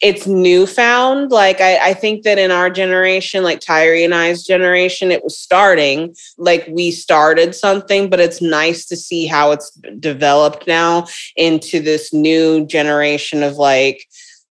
it's 0.00 0.26
newfound. 0.26 1.30
Like 1.30 1.60
I, 1.60 1.90
I 1.90 1.94
think 1.94 2.22
that 2.24 2.38
in 2.38 2.50
our 2.50 2.70
generation, 2.70 3.42
like 3.44 3.60
Tyree 3.60 4.04
and 4.04 4.14
I's 4.14 4.42
generation, 4.42 5.10
it 5.10 5.24
was 5.24 5.38
starting. 5.38 6.14
Like 6.38 6.66
we 6.70 6.90
started 6.90 7.54
something, 7.54 8.10
but 8.10 8.20
it's 8.20 8.42
nice 8.42 8.86
to 8.86 8.96
see 8.96 9.26
how 9.26 9.52
it's 9.52 9.70
developed 9.98 10.66
now 10.66 11.06
into 11.36 11.80
this 11.80 12.12
new 12.12 12.66
generation 12.66 13.42
of 13.42 13.54
like 13.56 14.06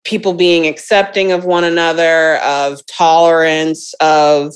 people 0.04 0.32
being 0.34 0.66
accepting 0.66 1.32
of 1.32 1.44
one 1.44 1.64
another, 1.64 2.36
of 2.38 2.84
tolerance, 2.86 3.94
of 4.00 4.54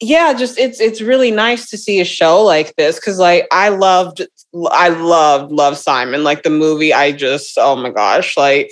yeah, 0.00 0.34
just 0.34 0.58
it's 0.58 0.80
it's 0.80 1.00
really 1.00 1.30
nice 1.30 1.70
to 1.70 1.78
see 1.78 2.00
a 2.00 2.04
show 2.04 2.42
like 2.42 2.76
this 2.76 2.96
because 2.96 3.18
like 3.18 3.46
I 3.50 3.70
loved 3.70 4.26
I 4.70 4.88
loved 4.88 5.52
Love 5.52 5.76
Simon 5.76 6.24
like 6.24 6.42
the 6.42 6.50
movie. 6.50 6.92
I 6.92 7.12
just 7.12 7.58
oh 7.58 7.76
my 7.76 7.90
gosh 7.90 8.36
like 8.36 8.70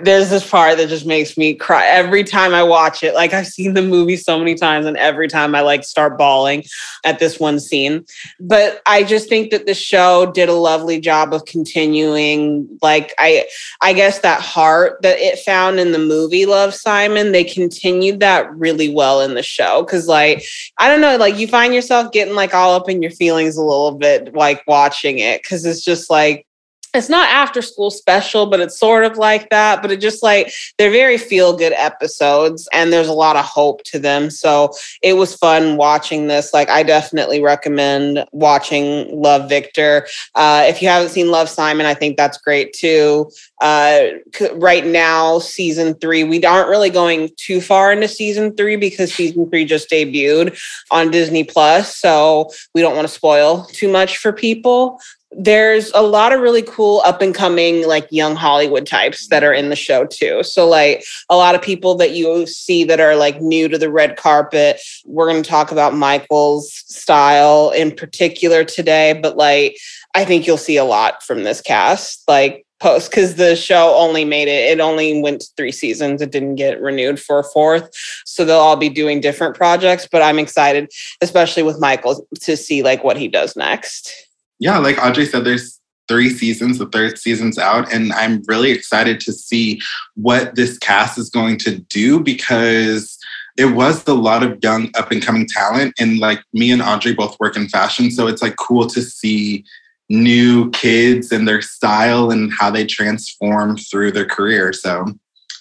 there's 0.00 0.30
this 0.30 0.48
part 0.48 0.78
that 0.78 0.88
just 0.88 1.04
makes 1.04 1.36
me 1.36 1.54
cry 1.54 1.84
every 1.86 2.24
time 2.24 2.54
I 2.54 2.62
watch 2.62 3.02
it. 3.02 3.14
Like 3.14 3.34
I've 3.34 3.46
seen 3.46 3.74
the 3.74 3.82
movie 3.82 4.16
so 4.16 4.38
many 4.38 4.54
times, 4.54 4.86
and 4.86 4.96
every 4.96 5.28
time 5.28 5.54
I 5.54 5.60
like 5.60 5.84
start 5.84 6.16
bawling 6.16 6.64
at 7.04 7.18
this 7.18 7.38
one 7.38 7.60
scene. 7.60 8.04
But 8.40 8.80
I 8.86 9.04
just 9.04 9.28
think 9.28 9.50
that 9.50 9.66
the 9.66 9.74
show 9.74 10.32
did 10.32 10.48
a 10.48 10.54
lovely 10.54 10.98
job 10.98 11.34
of 11.34 11.44
continuing, 11.44 12.78
like 12.80 13.12
I, 13.18 13.46
I 13.82 13.92
guess 13.92 14.20
that 14.20 14.40
heart 14.40 15.02
that 15.02 15.18
it 15.18 15.38
found 15.40 15.78
in 15.78 15.92
the 15.92 15.98
movie 15.98 16.46
Love 16.46 16.74
Simon. 16.74 17.32
They 17.32 17.44
continued 17.44 18.20
that 18.20 18.52
really 18.54 18.94
well 18.94 19.20
in 19.20 19.34
the 19.34 19.42
show 19.42 19.82
because, 19.82 20.08
like, 20.08 20.42
I 20.78 20.88
don't 20.88 21.02
know, 21.02 21.16
like 21.16 21.36
you 21.36 21.46
find 21.46 21.74
yourself 21.74 22.12
getting 22.12 22.34
like 22.34 22.54
all 22.54 22.74
up 22.74 22.88
in 22.88 23.02
your 23.02 23.10
feelings 23.10 23.56
a 23.56 23.62
little 23.62 23.98
bit, 23.98 24.34
like 24.34 24.62
watching 24.66 25.11
it 25.18 25.42
because 25.42 25.64
it's 25.64 25.82
just 25.82 26.10
like 26.10 26.46
it's 26.94 27.08
not 27.08 27.28
after 27.30 27.62
school 27.62 27.90
special, 27.90 28.46
but 28.46 28.60
it's 28.60 28.78
sort 28.78 29.04
of 29.04 29.16
like 29.16 29.48
that. 29.50 29.80
But 29.80 29.90
it 29.90 30.00
just 30.00 30.22
like 30.22 30.52
they're 30.76 30.90
very 30.90 31.16
feel 31.16 31.56
good 31.56 31.72
episodes 31.72 32.68
and 32.72 32.92
there's 32.92 33.08
a 33.08 33.14
lot 33.14 33.36
of 33.36 33.44
hope 33.44 33.82
to 33.84 33.98
them. 33.98 34.28
So 34.28 34.72
it 35.02 35.14
was 35.14 35.34
fun 35.34 35.76
watching 35.76 36.26
this. 36.26 36.52
Like, 36.52 36.68
I 36.68 36.82
definitely 36.82 37.42
recommend 37.42 38.24
watching 38.32 39.20
Love 39.20 39.48
Victor. 39.48 40.06
Uh, 40.34 40.64
if 40.66 40.82
you 40.82 40.88
haven't 40.88 41.10
seen 41.10 41.30
Love 41.30 41.48
Simon, 41.48 41.86
I 41.86 41.94
think 41.94 42.16
that's 42.16 42.38
great 42.38 42.74
too. 42.74 43.30
Uh, 43.60 44.08
right 44.54 44.84
now, 44.84 45.38
season 45.38 45.94
three, 45.94 46.24
we 46.24 46.44
aren't 46.44 46.68
really 46.68 46.90
going 46.90 47.30
too 47.36 47.60
far 47.60 47.92
into 47.92 48.08
season 48.08 48.54
three 48.54 48.76
because 48.76 49.14
season 49.14 49.48
three 49.48 49.64
just 49.64 49.88
debuted 49.88 50.58
on 50.90 51.10
Disney 51.10 51.44
Plus. 51.44 51.96
So 51.96 52.50
we 52.74 52.82
don't 52.82 52.96
want 52.96 53.08
to 53.08 53.14
spoil 53.14 53.64
too 53.66 53.90
much 53.90 54.18
for 54.18 54.32
people 54.32 55.00
there's 55.34 55.90
a 55.94 56.02
lot 56.02 56.32
of 56.32 56.40
really 56.40 56.62
cool 56.62 57.02
up 57.04 57.22
and 57.22 57.34
coming 57.34 57.86
like 57.86 58.06
young 58.10 58.36
hollywood 58.36 58.86
types 58.86 59.28
that 59.28 59.42
are 59.42 59.52
in 59.52 59.70
the 59.70 59.76
show 59.76 60.04
too. 60.04 60.42
So 60.42 60.68
like 60.68 61.04
a 61.30 61.36
lot 61.36 61.54
of 61.54 61.62
people 61.62 61.94
that 61.96 62.12
you 62.12 62.46
see 62.46 62.84
that 62.84 63.00
are 63.00 63.16
like 63.16 63.40
new 63.40 63.68
to 63.68 63.78
the 63.78 63.90
red 63.90 64.16
carpet 64.16 64.80
we're 65.06 65.30
going 65.30 65.42
to 65.42 65.48
talk 65.48 65.72
about 65.72 65.94
michael's 65.94 66.72
style 66.72 67.70
in 67.70 67.94
particular 67.94 68.64
today 68.64 69.18
but 69.22 69.36
like 69.36 69.76
i 70.14 70.24
think 70.24 70.46
you'll 70.46 70.58
see 70.58 70.76
a 70.76 70.84
lot 70.84 71.22
from 71.22 71.44
this 71.44 71.60
cast 71.60 72.22
like 72.28 72.66
post 72.80 73.10
because 73.10 73.36
the 73.36 73.54
show 73.54 73.94
only 73.94 74.24
made 74.24 74.48
it 74.48 74.72
it 74.72 74.80
only 74.80 75.22
went 75.22 75.44
three 75.56 75.70
seasons. 75.70 76.20
It 76.20 76.32
didn't 76.32 76.56
get 76.56 76.80
renewed 76.80 77.20
for 77.20 77.38
a 77.38 77.44
fourth. 77.44 77.88
So 78.26 78.44
they'll 78.44 78.56
all 78.56 78.76
be 78.76 78.88
doing 78.88 79.20
different 79.20 79.54
projects 79.54 80.08
but 80.10 80.22
i'm 80.22 80.38
excited 80.38 80.90
especially 81.20 81.62
with 81.62 81.80
michael 81.80 82.26
to 82.40 82.56
see 82.56 82.82
like 82.82 83.04
what 83.04 83.16
he 83.16 83.28
does 83.28 83.56
next 83.56 84.28
yeah, 84.62 84.78
like 84.78 84.96
Audrey 85.04 85.26
said, 85.26 85.42
there's 85.42 85.80
three 86.06 86.30
seasons. 86.30 86.78
The 86.78 86.86
third 86.86 87.18
season's 87.18 87.58
out, 87.58 87.92
and 87.92 88.12
I'm 88.12 88.44
really 88.46 88.70
excited 88.70 89.18
to 89.22 89.32
see 89.32 89.80
what 90.14 90.54
this 90.54 90.78
cast 90.78 91.18
is 91.18 91.28
going 91.28 91.58
to 91.58 91.78
do 91.78 92.20
because 92.20 93.18
it 93.58 93.64
was 93.74 94.06
a 94.06 94.14
lot 94.14 94.44
of 94.44 94.60
young 94.62 94.88
up 94.96 95.10
and 95.10 95.20
coming 95.20 95.48
talent. 95.48 95.94
And 95.98 96.20
like 96.20 96.44
me 96.52 96.70
and 96.70 96.80
Audrey 96.80 97.12
both 97.12 97.40
work 97.40 97.56
in 97.56 97.68
fashion, 97.68 98.12
so 98.12 98.28
it's 98.28 98.40
like 98.40 98.54
cool 98.54 98.86
to 98.86 99.02
see 99.02 99.64
new 100.08 100.70
kids 100.70 101.32
and 101.32 101.48
their 101.48 101.60
style 101.60 102.30
and 102.30 102.52
how 102.52 102.70
they 102.70 102.86
transform 102.86 103.76
through 103.76 104.12
their 104.12 104.26
career. 104.26 104.72
So 104.72 105.06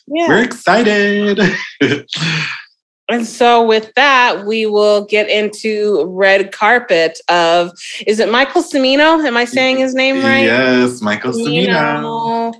yeah. 0.05 0.27
we're 0.27 0.43
excited. 0.43 1.39
And 3.11 3.27
so, 3.27 3.65
with 3.65 3.91
that, 3.95 4.45
we 4.45 4.65
will 4.65 5.05
get 5.05 5.29
into 5.29 6.05
red 6.07 6.51
carpet 6.51 7.19
of 7.29 7.71
is 8.07 8.19
it 8.19 8.31
Michael 8.31 8.63
Cimino? 8.63 9.23
Am 9.25 9.35
I 9.35 9.45
saying 9.45 9.77
his 9.77 9.93
name 9.93 10.23
right? 10.23 10.45
Yes, 10.45 11.01
Michael 11.01 11.33
Cimino. 11.33 12.53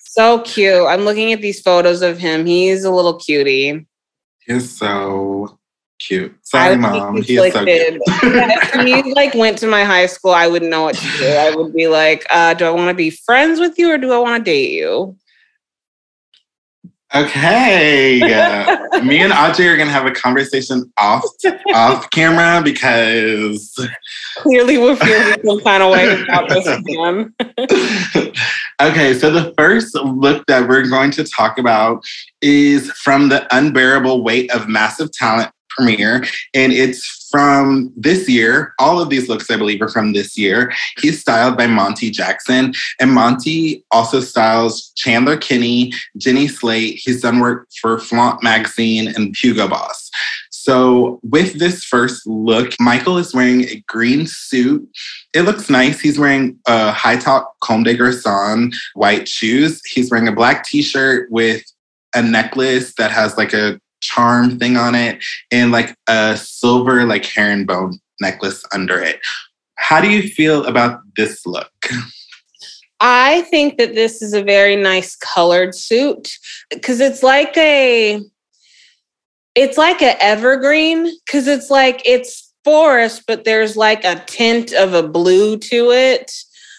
so 0.00 0.40
cute. 0.40 0.86
I'm 0.86 1.02
looking 1.02 1.32
at 1.32 1.40
these 1.40 1.60
photos 1.60 2.02
of 2.02 2.18
him. 2.18 2.44
He's 2.44 2.84
a 2.84 2.90
little 2.90 3.18
cutie. 3.18 3.86
He's 4.46 4.76
so 4.76 5.58
cute. 5.98 6.34
Sorry, 6.42 6.76
mom. 6.76 7.22
He's 7.22 7.38
like 7.38 7.52
so 7.52 7.64
cute. 7.64 8.02
if 8.06 9.04
he 9.04 9.12
like 9.14 9.34
went 9.34 9.58
to 9.58 9.66
my 9.66 9.84
high 9.84 10.06
school, 10.06 10.32
I 10.32 10.46
wouldn't 10.46 10.70
know 10.70 10.82
what 10.82 10.96
to 10.96 11.18
do. 11.18 11.26
I 11.26 11.54
would 11.54 11.74
be 11.74 11.88
like, 11.88 12.26
uh, 12.30 12.54
do 12.54 12.64
I 12.64 12.70
want 12.70 12.88
to 12.88 12.94
be 12.94 13.10
friends 13.10 13.60
with 13.60 13.78
you 13.78 13.90
or 13.90 13.98
do 13.98 14.12
I 14.12 14.18
want 14.18 14.44
to 14.44 14.50
date 14.50 14.72
you? 14.72 15.16
Okay. 17.14 18.20
Me 19.04 19.20
and 19.20 19.32
Audrey 19.32 19.68
are 19.68 19.76
gonna 19.76 19.90
have 19.90 20.06
a 20.06 20.10
conversation 20.10 20.92
off 20.98 21.24
off 21.72 22.10
camera 22.10 22.60
because 22.62 23.72
clearly 24.38 24.78
we're 24.78 24.96
feeling 24.96 25.36
some 25.44 25.60
kind 25.60 25.82
of 25.82 25.92
way 25.92 26.22
about 26.22 26.48
this 26.48 26.66
again. 26.66 27.32
okay, 28.82 29.14
so 29.14 29.30
the 29.30 29.54
first 29.56 29.94
look 29.94 30.44
that 30.46 30.68
we're 30.68 30.88
going 30.88 31.12
to 31.12 31.24
talk 31.24 31.58
about 31.58 32.02
is 32.42 32.90
from 32.92 33.28
the 33.28 33.46
unbearable 33.56 34.24
weight 34.24 34.50
of 34.52 34.68
massive 34.68 35.12
talent 35.12 35.50
premiere, 35.76 36.24
and 36.54 36.72
it's 36.72 37.24
from 37.30 37.92
this 37.96 38.28
year. 38.28 38.74
All 38.78 39.00
of 39.00 39.10
these 39.10 39.28
looks, 39.28 39.50
I 39.50 39.56
believe, 39.56 39.82
are 39.82 39.88
from 39.88 40.12
this 40.12 40.38
year. 40.38 40.72
He's 40.98 41.20
styled 41.20 41.56
by 41.56 41.66
Monty 41.66 42.10
Jackson. 42.10 42.72
And 43.00 43.12
Monty 43.12 43.84
also 43.90 44.20
styles 44.20 44.92
Chandler 44.94 45.36
Kinney, 45.36 45.92
Jenny 46.16 46.46
Slate. 46.46 47.00
He's 47.02 47.22
done 47.22 47.40
work 47.40 47.66
for 47.80 47.98
Flaunt 47.98 48.40
Magazine 48.42 49.08
and 49.08 49.34
Hugo 49.36 49.66
Boss. 49.66 50.10
So, 50.64 51.20
with 51.24 51.58
this 51.58 51.84
first 51.84 52.26
look, 52.26 52.72
Michael 52.80 53.18
is 53.18 53.34
wearing 53.34 53.64
a 53.64 53.82
green 53.86 54.26
suit. 54.26 54.88
It 55.34 55.42
looks 55.42 55.68
nice. 55.68 56.00
He's 56.00 56.18
wearing 56.18 56.58
a 56.66 56.92
high 56.92 57.16
top 57.16 57.56
Comme 57.60 57.82
des 57.82 57.96
Garçons 57.96 58.74
white 58.94 59.28
shoes. 59.28 59.82
He's 59.84 60.10
wearing 60.10 60.28
a 60.28 60.32
black 60.32 60.64
t 60.64 60.82
shirt 60.82 61.30
with 61.30 61.62
a 62.14 62.22
necklace 62.22 62.94
that 62.94 63.10
has 63.10 63.36
like 63.36 63.52
a 63.52 63.78
charm 64.04 64.58
thing 64.58 64.76
on 64.76 64.94
it 64.94 65.24
and 65.50 65.72
like 65.72 65.96
a 66.08 66.36
silver 66.36 67.04
like 67.04 67.24
herringbone 67.24 67.98
necklace 68.20 68.62
under 68.72 69.00
it. 69.00 69.18
How 69.76 70.00
do 70.00 70.10
you 70.10 70.28
feel 70.28 70.64
about 70.66 71.00
this 71.16 71.44
look? 71.46 71.72
I 73.00 73.42
think 73.42 73.78
that 73.78 73.94
this 73.94 74.22
is 74.22 74.34
a 74.34 74.42
very 74.42 74.76
nice 74.76 75.16
colored 75.16 75.74
suit 75.74 76.30
because 76.70 77.00
it's 77.00 77.22
like 77.22 77.56
a 77.56 78.20
it's 79.54 79.78
like 79.78 80.02
an 80.02 80.16
evergreen 80.20 81.10
because 81.24 81.46
it's 81.46 81.70
like 81.70 82.02
it's 82.04 82.52
forest 82.64 83.24
but 83.26 83.44
there's 83.44 83.76
like 83.76 84.04
a 84.04 84.24
tint 84.26 84.72
of 84.72 84.94
a 84.94 85.06
blue 85.06 85.58
to 85.58 85.90
it. 85.90 86.30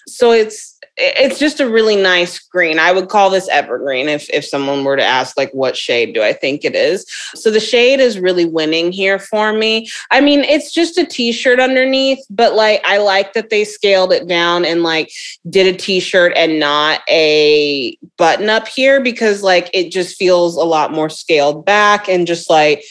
So 0.07 0.31
it's 0.31 0.74
it's 0.97 1.39
just 1.39 1.59
a 1.59 1.69
really 1.69 1.97
nice 1.97 2.39
green. 2.39 2.79
I 2.79 2.91
would 2.91 3.09
call 3.09 3.29
this 3.29 3.49
evergreen 3.49 4.07
if 4.07 4.29
if 4.29 4.45
someone 4.45 4.83
were 4.83 4.95
to 4.95 5.03
ask 5.03 5.37
like 5.37 5.51
what 5.51 5.75
shade 5.75 6.13
do 6.13 6.23
I 6.23 6.31
think 6.31 6.63
it 6.63 6.75
is. 6.75 7.05
So 7.35 7.51
the 7.51 7.59
shade 7.59 7.99
is 7.99 8.19
really 8.19 8.45
winning 8.45 8.91
here 8.91 9.19
for 9.19 9.51
me. 9.51 9.89
I 10.11 10.21
mean, 10.21 10.41
it's 10.41 10.71
just 10.71 10.97
a 10.97 11.05
t-shirt 11.05 11.59
underneath, 11.59 12.19
but 12.29 12.53
like 12.53 12.81
I 12.85 12.97
like 12.97 13.33
that 13.33 13.49
they 13.49 13.65
scaled 13.65 14.13
it 14.13 14.27
down 14.27 14.63
and 14.63 14.83
like 14.83 15.11
did 15.49 15.73
a 15.73 15.77
t-shirt 15.77 16.31
and 16.35 16.59
not 16.59 17.01
a 17.09 17.97
button 18.17 18.49
up 18.49 18.67
here 18.67 19.01
because 19.01 19.43
like 19.43 19.69
it 19.73 19.91
just 19.91 20.15
feels 20.17 20.55
a 20.55 20.63
lot 20.63 20.93
more 20.93 21.09
scaled 21.09 21.65
back 21.65 22.07
and 22.07 22.25
just 22.25 22.49
like 22.49 22.83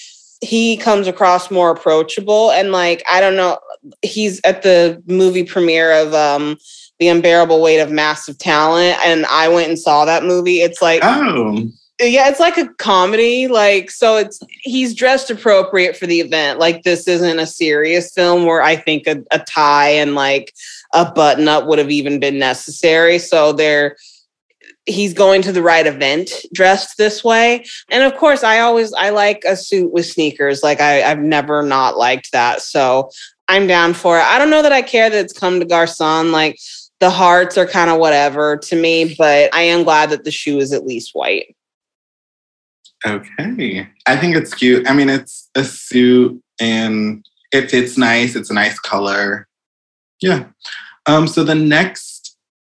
he 0.43 0.77
comes 0.77 1.07
across 1.07 1.51
more 1.51 1.71
approachable 1.71 2.51
and 2.51 2.71
like 2.71 3.03
I 3.09 3.21
don't 3.21 3.37
know 3.37 3.59
he's 4.03 4.41
at 4.45 4.63
the 4.63 5.03
movie 5.07 5.45
premiere 5.45 5.93
of 5.93 6.15
um 6.15 6.57
the 6.99 7.09
unbearable 7.09 7.61
weight 7.61 7.81
of 7.81 7.91
massive 7.91 8.39
talent 8.39 8.97
and 9.05 9.27
i 9.27 9.49
went 9.49 9.69
and 9.69 9.79
saw 9.79 10.05
that 10.05 10.25
movie. 10.25 10.61
It's 10.61 10.81
like 10.81 11.01
oh. 11.03 11.69
Yeah 12.01 12.29
it's 12.29 12.41
like 12.41 12.59
a 12.59 12.69
comedy 12.75 13.47
like 13.47 13.91
so 13.91 14.17
it's 14.17 14.41
he's 14.63 14.95
dressed 14.95 15.31
appropriate 15.31 15.97
for 15.97 16.07
the 16.07 16.21
event. 16.21 16.59
Like 16.59 16.83
this 16.83 17.07
isn't 17.07 17.39
a 17.39 17.47
serious 17.47 18.13
film 18.13 18.45
where 18.47 18.63
i 18.63 18.77
think 18.77 19.07
a, 19.07 19.23
a 19.31 19.39
tie 19.41 19.91
and 19.91 20.15
like 20.15 20.53
a 20.93 21.11
button 21.11 21.49
up 21.49 21.67
would 21.67 21.79
have 21.79 21.91
even 21.91 22.21
been 22.21 22.39
necessary. 22.39 23.19
So 23.19 23.53
they're 23.53 23.97
he's 24.87 25.15
going 25.15 25.41
to 25.41 25.53
the 25.53 25.63
right 25.63 25.87
event 25.87 26.31
dressed 26.53 26.99
this 26.99 27.25
way. 27.25 27.65
And 27.91 28.03
of 28.03 28.17
course 28.19 28.43
i 28.43 28.61
always 28.61 28.93
i 28.95 29.11
like 29.11 29.43
a 29.47 29.57
suit 29.57 29.93
with 29.93 30.07
sneakers. 30.07 30.63
Like 30.63 30.81
I, 30.81 31.03
i've 31.03 31.21
never 31.21 31.63
not 31.63 31.97
liked 31.97 32.33
that. 32.33 32.61
So 32.61 33.11
i'm 33.49 33.67
down 33.67 33.95
for 33.95 34.19
it 34.19 34.25
i 34.25 34.39
don't 34.39 34.51
know 34.51 34.63
that 34.63 34.73
i 34.73 34.83
care 34.83 35.11
that 35.11 35.25
it's 35.25 35.33
Comme 35.33 35.59
des 35.59 35.67
Garçons 35.67 36.31
like 36.31 36.59
the 37.05 37.11
hearts 37.11 37.59
are 37.59 37.67
kind 37.67 37.91
of 37.91 37.99
whatever 37.99 38.57
to 38.57 38.77
me, 38.77 39.15
but 39.19 39.55
I 39.55 39.63
am 39.63 39.85
glad 39.85 40.09
that 40.11 40.25
the 40.25 40.31
shoe 40.31 40.59
is 40.59 40.73
at 40.73 40.87
least 40.87 41.11
white. 41.13 41.55
Okay. 43.05 43.87
I 44.07 44.17
think 44.17 44.37
it's 44.37 44.55
cute. 44.55 44.89
I 44.89 44.95
mean, 44.95 45.11
it's 45.11 45.51
a 45.55 45.65
suit 45.65 46.43
and 46.59 47.23
it 47.53 47.71
fits 47.71 47.99
nice. 47.99 48.35
It's 48.35 48.51
a 48.51 48.55
nice 48.55 48.79
color. 48.79 49.47
Yeah. 50.23 50.47
Um, 51.05 51.27
so 51.29 51.45
the 51.45 51.55
next 51.55 52.14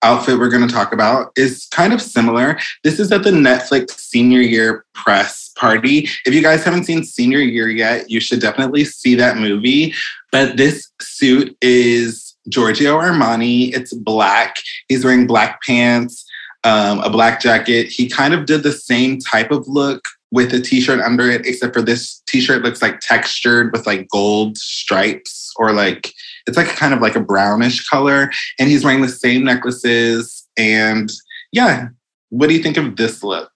outfit 0.03 0.39
we're 0.39 0.50
going 0.50 0.68
to 0.68 0.74
talk 0.74 0.94
about 0.94 1.32
is 1.36 1.68
kind 1.72 1.94
of 1.94 2.01
similar. 2.01 2.58
This 2.84 3.00
is 3.00 3.12
at 3.12 3.24
the 3.24 3.32
Netflix 3.32 3.91
senior 3.91 4.41
year 4.41 4.86
press 4.94 5.51
party. 5.58 6.08
If 6.25 6.34
you 6.34 6.41
guys 6.41 6.63
haven't 6.63 6.86
seen 6.86 7.03
senior 7.03 7.39
year 7.39 7.70
yet, 7.70 8.10
you 8.10 8.20
should 8.20 8.39
definitely 8.39 8.86
see 8.86 9.15
that 9.15 9.38
movie. 9.38 9.94
But 10.32 10.58
this 10.58 10.89
suit 11.01 11.56
is 11.62 12.36
Giorgio 12.48 13.00
Armani. 13.00 13.75
It's 13.75 13.94
black. 13.94 14.56
He's 14.88 15.03
wearing 15.03 15.27
black 15.27 15.62
pants, 15.63 16.25
um, 16.63 17.00
a 17.00 17.10
black 17.10 17.41
jacket. 17.41 17.88
He 17.88 18.08
kind 18.08 18.34
of 18.34 18.46
did 18.46 18.63
the 18.63 18.72
same 18.72 19.20
type 19.20 19.51
of 19.51 19.68
look 19.68 20.06
with 20.32 20.53
a 20.53 20.62
t-shirt 20.62 21.01
under 21.01 21.29
it, 21.29 21.46
except 21.46 21.74
for 21.74 21.82
this 21.82 22.22
t-shirt 22.27 22.62
looks 22.62 22.82
like 22.82 23.00
textured 23.00 23.72
with 23.72 23.88
like 23.88 24.08
gold 24.10 24.58
stripes 24.58 25.51
or 25.58 25.74
like 25.74 26.13
it's 26.48 26.58
like 26.58 26.67
kind 26.67 26.93
of 26.93 27.01
like 27.01 27.15
a 27.15 27.22
brownish 27.22 27.88
color. 27.88 28.31
And 28.60 28.69
he's 28.69 28.84
wearing 28.84 29.01
the 29.01 29.10
same 29.10 29.43
necklaces. 29.43 30.48
And 30.58 31.12
yeah, 31.51 31.89
what 32.29 32.48
do 32.48 32.55
you 32.55 32.63
think 32.63 32.77
of 32.77 32.96
this 32.96 33.24
look? 33.24 33.51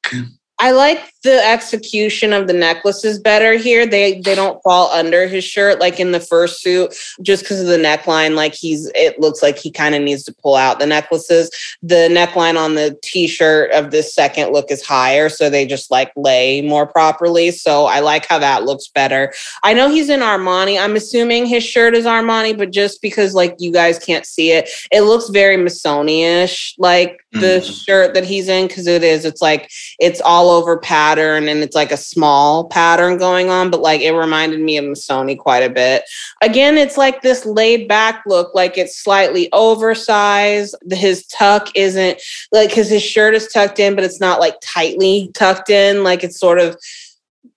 I 0.59 0.71
like 0.71 1.12
the 1.23 1.41
execution 1.45 2.33
of 2.33 2.47
the 2.47 2.53
necklaces 2.53 3.17
better 3.17 3.53
here. 3.53 3.85
They 3.85 4.19
they 4.19 4.35
don't 4.35 4.61
fall 4.61 4.91
under 4.91 5.27
his 5.27 5.43
shirt 5.43 5.79
like 5.79 5.99
in 5.99 6.11
the 6.11 6.19
first 6.19 6.61
suit 6.61 6.93
just 7.21 7.43
because 7.43 7.61
of 7.61 7.67
the 7.67 7.77
neckline. 7.77 8.35
Like 8.35 8.53
he's 8.53 8.91
it 8.93 9.19
looks 9.19 9.41
like 9.41 9.57
he 9.57 9.71
kind 9.71 9.95
of 9.95 10.01
needs 10.01 10.23
to 10.23 10.33
pull 10.33 10.55
out 10.55 10.79
the 10.79 10.85
necklaces. 10.85 11.49
The 11.81 12.09
neckline 12.11 12.57
on 12.57 12.75
the 12.75 12.97
t-shirt 13.01 13.71
of 13.71 13.91
this 13.91 14.13
second 14.13 14.51
look 14.51 14.69
is 14.69 14.85
higher, 14.85 15.29
so 15.29 15.49
they 15.49 15.65
just 15.65 15.89
like 15.89 16.11
lay 16.15 16.61
more 16.61 16.85
properly. 16.85 17.51
So 17.51 17.85
I 17.85 18.01
like 18.01 18.27
how 18.27 18.39
that 18.39 18.63
looks 18.63 18.89
better. 18.89 19.33
I 19.63 19.73
know 19.73 19.89
he's 19.89 20.09
in 20.09 20.19
Armani. 20.19 20.81
I'm 20.81 20.95
assuming 20.95 21.45
his 21.45 21.63
shirt 21.63 21.95
is 21.95 22.05
Armani, 22.05 22.57
but 22.57 22.71
just 22.71 23.01
because 23.01 23.33
like 23.33 23.55
you 23.59 23.71
guys 23.71 23.97
can't 23.97 24.25
see 24.25 24.51
it, 24.51 24.69
it 24.91 25.01
looks 25.01 25.29
very 25.29 25.55
Missoni-ish, 25.55 26.75
like 26.77 27.19
the 27.31 27.61
mm. 27.63 27.85
shirt 27.85 28.13
that 28.13 28.25
he's 28.25 28.49
in, 28.49 28.67
because 28.67 28.87
it 28.87 29.03
is. 29.03 29.25
It's 29.25 29.41
like 29.41 29.71
it's 29.99 30.21
all 30.21 30.49
over 30.49 30.77
pattern 31.13 31.47
and 31.47 31.61
it's 31.61 31.75
like 31.75 31.91
a 31.91 31.97
small 31.97 32.65
pattern 32.65 33.17
going 33.17 33.49
on, 33.49 33.69
but 33.69 33.81
like 33.81 34.01
it 34.01 34.13
reminded 34.13 34.59
me 34.59 34.77
of 34.77 34.85
Missoni 34.85 35.37
quite 35.37 35.59
a 35.59 35.69
bit. 35.69 36.03
Again, 36.41 36.75
it's 36.77 36.97
like 36.97 37.21
this 37.21 37.45
laid 37.45 37.87
back 37.87 38.23
look, 38.25 38.55
like 38.55 38.77
it's 38.77 38.97
slightly 38.97 39.49
oversized. 39.53 40.75
His 40.91 41.25
tuck 41.27 41.69
isn't 41.75 42.19
like 42.51 42.69
because 42.69 42.89
his 42.89 43.03
shirt 43.03 43.35
is 43.35 43.47
tucked 43.47 43.79
in, 43.79 43.93
but 43.93 44.03
it's 44.03 44.19
not 44.19 44.39
like 44.39 44.55
tightly 44.61 45.29
tucked 45.33 45.69
in. 45.69 46.03
Like 46.03 46.23
it's 46.23 46.39
sort 46.39 46.59
of 46.59 46.77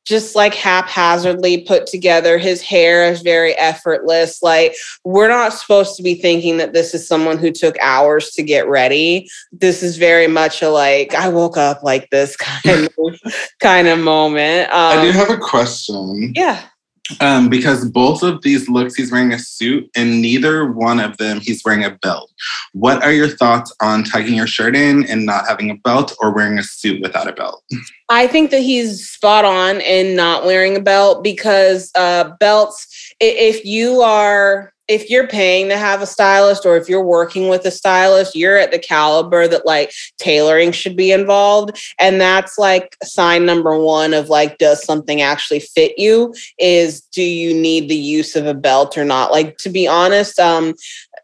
just 0.07 0.37
like 0.37 0.55
haphazardly 0.55 1.63
put 1.63 1.87
together. 1.87 2.39
His 2.39 2.63
hair 2.63 3.05
is 3.11 3.23
very 3.23 3.55
effortless. 3.55 4.43
Like, 4.43 4.75
we're 5.05 5.29
not 5.29 5.53
supposed 5.53 5.97
to 5.97 6.03
be 6.03 6.15
thinking 6.15 6.57
that 6.59 6.73
this 6.73 6.95
is 6.95 7.07
someone 7.07 7.39
who 7.39 7.51
took 7.51 7.77
hours 7.81 8.31
to 8.31 8.43
get 8.43 8.69
ready. 8.69 9.29
This 9.53 9.83
is 9.83 9.99
very 9.99 10.29
much 10.29 10.63
a 10.63 10.71
like, 10.71 11.15
I 11.15 11.29
woke 11.29 11.57
up 11.57 11.83
like 11.83 12.09
this 12.11 12.37
kind 12.37 12.89
of 12.89 13.33
kind 13.61 13.89
of 13.89 13.99
moment. 13.99 14.71
Um, 14.71 14.99
I 14.99 15.03
do 15.03 15.09
um, 15.09 15.15
have 15.15 15.31
a 15.31 15.39
question. 15.39 16.33
Yeah. 16.35 16.63
Um, 17.21 17.49
because 17.49 17.89
both 17.89 18.25
of 18.25 18.43
these 18.43 18.69
looks, 18.69 18.97
he's 18.97 19.13
wearing 19.13 19.33
a 19.33 19.39
suit, 19.39 19.89
and 19.97 20.21
neither 20.21 20.67
one 20.67 20.99
of 20.99 21.17
them 21.19 21.39
he's 21.41 21.63
wearing 21.65 21.85
a 21.85 21.91
belt. 21.91 22.33
What 22.73 23.03
are 23.05 23.13
your 23.13 23.29
thoughts 23.29 23.73
on 23.81 24.03
tucking 24.03 24.35
your 24.35 24.49
shirt 24.49 24.75
in 24.75 25.05
and 25.07 25.25
not 25.25 25.47
having 25.47 25.71
a 25.71 25.77
belt, 25.77 26.17
or 26.21 26.33
wearing 26.33 26.59
a 26.59 26.65
suit 26.65 27.01
without 27.01 27.29
a 27.29 27.33
belt? 27.33 27.63
I 28.09 28.27
think 28.27 28.51
that 28.53 28.61
he's 28.61 29.09
spot 29.09 29.45
on 29.45 29.81
in 29.81 30.15
not 30.15 30.45
wearing 30.45 30.77
a 30.77 30.81
belt 30.81 31.25
because 31.25 31.91
uh, 31.97 32.31
belts, 32.39 33.15
if 33.21 33.65
you 33.65 34.03
are 34.03 34.73
if 34.89 35.11
you're 35.11 35.27
paying 35.27 35.69
to 35.69 35.77
have 35.77 36.01
a 36.01 36.07
stylist 36.07 36.65
or 36.65 36.77
if 36.77 36.89
you're 36.89 37.05
working 37.05 37.49
with 37.49 37.65
a 37.65 37.71
stylist, 37.71 38.37
you're 38.37 38.57
at 38.57 38.71
the 38.71 38.79
caliber 38.79 39.49
that 39.49 39.67
like 39.67 39.93
tailoring 40.19 40.71
should 40.71 40.97
be 40.97 41.11
involved. 41.11 41.77
And 41.99 42.21
that's 42.21 42.57
like 42.57 42.97
sign 43.03 43.45
number 43.45 43.77
one 43.77 44.15
of 44.15 44.29
like, 44.29 44.59
does 44.59 44.85
something 44.85 45.21
actually 45.21 45.61
fit 45.61 45.99
you? 45.99 46.35
Is 46.59 47.01
do 47.01 47.23
you 47.23 47.53
need 47.53 47.89
the 47.89 47.97
use 47.97 48.37
of 48.37 48.47
a 48.47 48.55
belt 48.55 48.97
or 48.97 49.05
not? 49.05 49.33
Like, 49.33 49.57
to 49.59 49.71
be 49.71 49.89
honest, 49.89 50.39
um, 50.39 50.75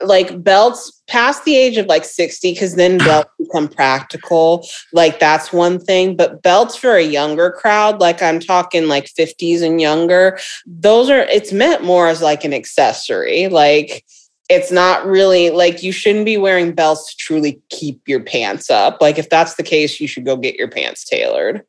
like 0.05 0.43
belts 0.43 1.03
past 1.09 1.45
the 1.45 1.57
age 1.57 1.77
of 1.77 1.87
like 1.87 2.05
60 2.05 2.53
because 2.53 2.77
then 2.77 2.99
belts 2.99 3.31
become 3.39 3.69
practical. 3.69 4.67
Like 4.93 5.19
that's 5.19 5.53
one 5.53 5.79
thing 5.79 6.17
but 6.17 6.43
belts 6.43 6.77
for 6.77 6.97
a 6.97 7.03
younger 7.03 7.51
crowd 7.51 8.01
like 8.01 8.23
i'm 8.23 8.41
talking 8.41 8.89
like 8.89 9.07
50s 9.07 9.63
and 9.63 9.81
younger 9.81 10.39
those 10.67 11.11
are 11.11 11.21
it's 11.21 11.53
meant 11.53 11.85
more 11.85 12.09
as 12.09 12.23
like 12.23 12.45
an 12.45 12.55
accessory. 12.55 13.49
Like 13.49 14.05
it's 14.49 14.71
not 14.71 15.07
really 15.07 15.51
like 15.51 15.83
you 15.83 15.93
shouldn't 15.93 16.27
be 16.27 16.37
wearing 16.37 16.73
belts 16.73 17.11
to 17.11 17.17
truly 17.17 17.63
keep 17.71 18.07
your 18.07 18.21
pants 18.21 18.71
up. 18.71 18.99
Like 19.01 19.19
if 19.19 19.29
that's 19.29 19.55
the 19.55 19.63
case 19.63 20.01
you 20.01 20.09
should 20.09 20.25
go 20.25 20.37
get 20.37 20.57
your 20.57 20.69
pants 20.69 21.05
tailored. 21.05 21.63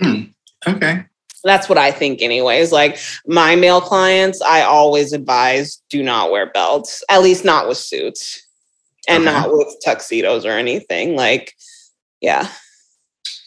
Hmm. 0.00 0.24
okay 0.66 1.06
that's 1.46 1.68
what 1.68 1.78
I 1.78 1.90
think, 1.90 2.20
anyways. 2.22 2.72
Like 2.72 2.98
my 3.26 3.56
male 3.56 3.80
clients, 3.80 4.42
I 4.42 4.62
always 4.62 5.12
advise 5.12 5.80
do 5.88 6.02
not 6.02 6.30
wear 6.30 6.50
belts, 6.50 7.02
at 7.08 7.22
least 7.22 7.44
not 7.44 7.68
with 7.68 7.78
suits 7.78 8.46
and 9.08 9.26
okay. 9.26 9.32
not 9.32 9.52
with 9.52 9.74
tuxedos 9.84 10.44
or 10.44 10.50
anything. 10.50 11.16
Like, 11.16 11.54
yeah. 12.20 12.48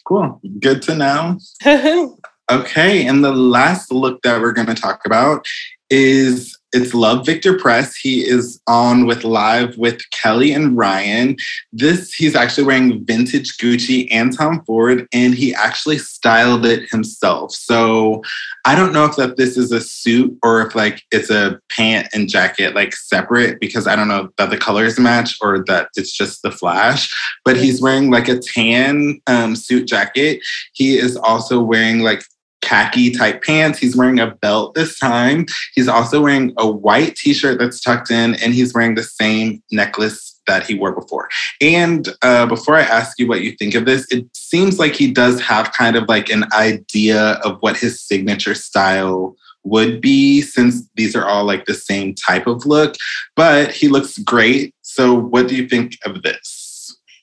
Cool. 0.06 0.40
Good 0.58 0.82
to 0.82 0.94
know. 0.94 1.38
okay. 2.50 3.06
And 3.06 3.22
the 3.22 3.32
last 3.32 3.92
look 3.92 4.22
that 4.22 4.40
we're 4.40 4.52
going 4.52 4.66
to 4.66 4.74
talk 4.74 5.02
about 5.04 5.46
is 5.90 6.58
it's 6.72 6.94
Love 6.94 7.26
Victor 7.26 7.58
Press. 7.58 7.96
He 7.96 8.26
is 8.26 8.60
on 8.66 9.06
with 9.06 9.24
live 9.24 9.76
with 9.76 10.00
Kelly 10.10 10.52
and 10.52 10.76
Ryan. 10.76 11.36
This 11.72 12.12
he's 12.12 12.36
actually 12.36 12.64
wearing 12.64 13.04
vintage 13.04 13.56
Gucci 13.58 14.08
and 14.10 14.36
Tom 14.36 14.62
Ford, 14.64 15.06
and 15.12 15.34
he 15.34 15.54
actually 15.54 15.98
styled 15.98 16.64
it 16.64 16.88
himself. 16.90 17.52
So 17.52 18.22
I 18.64 18.74
don't 18.74 18.92
know 18.92 19.04
if 19.04 19.16
that 19.16 19.36
this 19.36 19.56
is 19.56 19.72
a 19.72 19.80
suit 19.80 20.36
or 20.42 20.62
if 20.62 20.74
like 20.74 21.02
it's 21.10 21.30
a 21.30 21.60
pant 21.70 22.08
and 22.12 22.28
jacket 22.28 22.74
like 22.74 22.94
separate 22.94 23.60
because 23.60 23.86
I 23.86 23.96
don't 23.96 24.08
know 24.08 24.30
that 24.38 24.50
the 24.50 24.58
colors 24.58 24.98
match 24.98 25.36
or 25.40 25.64
that 25.66 25.88
it's 25.96 26.12
just 26.12 26.42
the 26.42 26.52
flash. 26.52 27.12
But 27.44 27.56
he's 27.56 27.80
wearing 27.80 28.10
like 28.10 28.28
a 28.28 28.38
tan 28.38 29.20
um, 29.26 29.56
suit 29.56 29.88
jacket. 29.88 30.40
He 30.74 30.98
is 30.98 31.16
also 31.16 31.60
wearing 31.60 32.00
like 32.00 32.22
khaki 32.62 33.10
type 33.10 33.42
pants. 33.42 33.78
He's 33.78 33.96
wearing 33.96 34.20
a 34.20 34.34
belt 34.36 34.74
this 34.74 34.98
time. 34.98 35.46
He's 35.74 35.88
also 35.88 36.20
wearing 36.22 36.52
a 36.58 36.70
white 36.70 37.16
t 37.16 37.32
shirt 37.32 37.58
that's 37.58 37.80
tucked 37.80 38.10
in, 38.10 38.34
and 38.36 38.54
he's 38.54 38.74
wearing 38.74 38.94
the 38.94 39.02
same 39.02 39.62
necklace 39.70 40.40
that 40.46 40.66
he 40.66 40.74
wore 40.74 40.92
before. 40.92 41.28
And 41.60 42.08
uh, 42.22 42.46
before 42.46 42.76
I 42.76 42.82
ask 42.82 43.18
you 43.18 43.28
what 43.28 43.42
you 43.42 43.52
think 43.52 43.74
of 43.74 43.84
this, 43.84 44.06
it 44.10 44.26
seems 44.34 44.78
like 44.78 44.94
he 44.94 45.12
does 45.12 45.40
have 45.40 45.72
kind 45.72 45.96
of 45.96 46.08
like 46.08 46.28
an 46.28 46.44
idea 46.52 47.40
of 47.44 47.58
what 47.60 47.76
his 47.76 48.00
signature 48.00 48.54
style 48.54 49.36
would 49.62 50.00
be 50.00 50.40
since 50.40 50.88
these 50.96 51.14
are 51.14 51.26
all 51.26 51.44
like 51.44 51.66
the 51.66 51.74
same 51.74 52.14
type 52.14 52.46
of 52.46 52.64
look, 52.66 52.94
but 53.36 53.72
he 53.72 53.88
looks 53.88 54.18
great. 54.18 54.74
So, 54.82 55.14
what 55.14 55.48
do 55.48 55.54
you 55.54 55.68
think 55.68 55.96
of 56.04 56.22
this? 56.22 56.59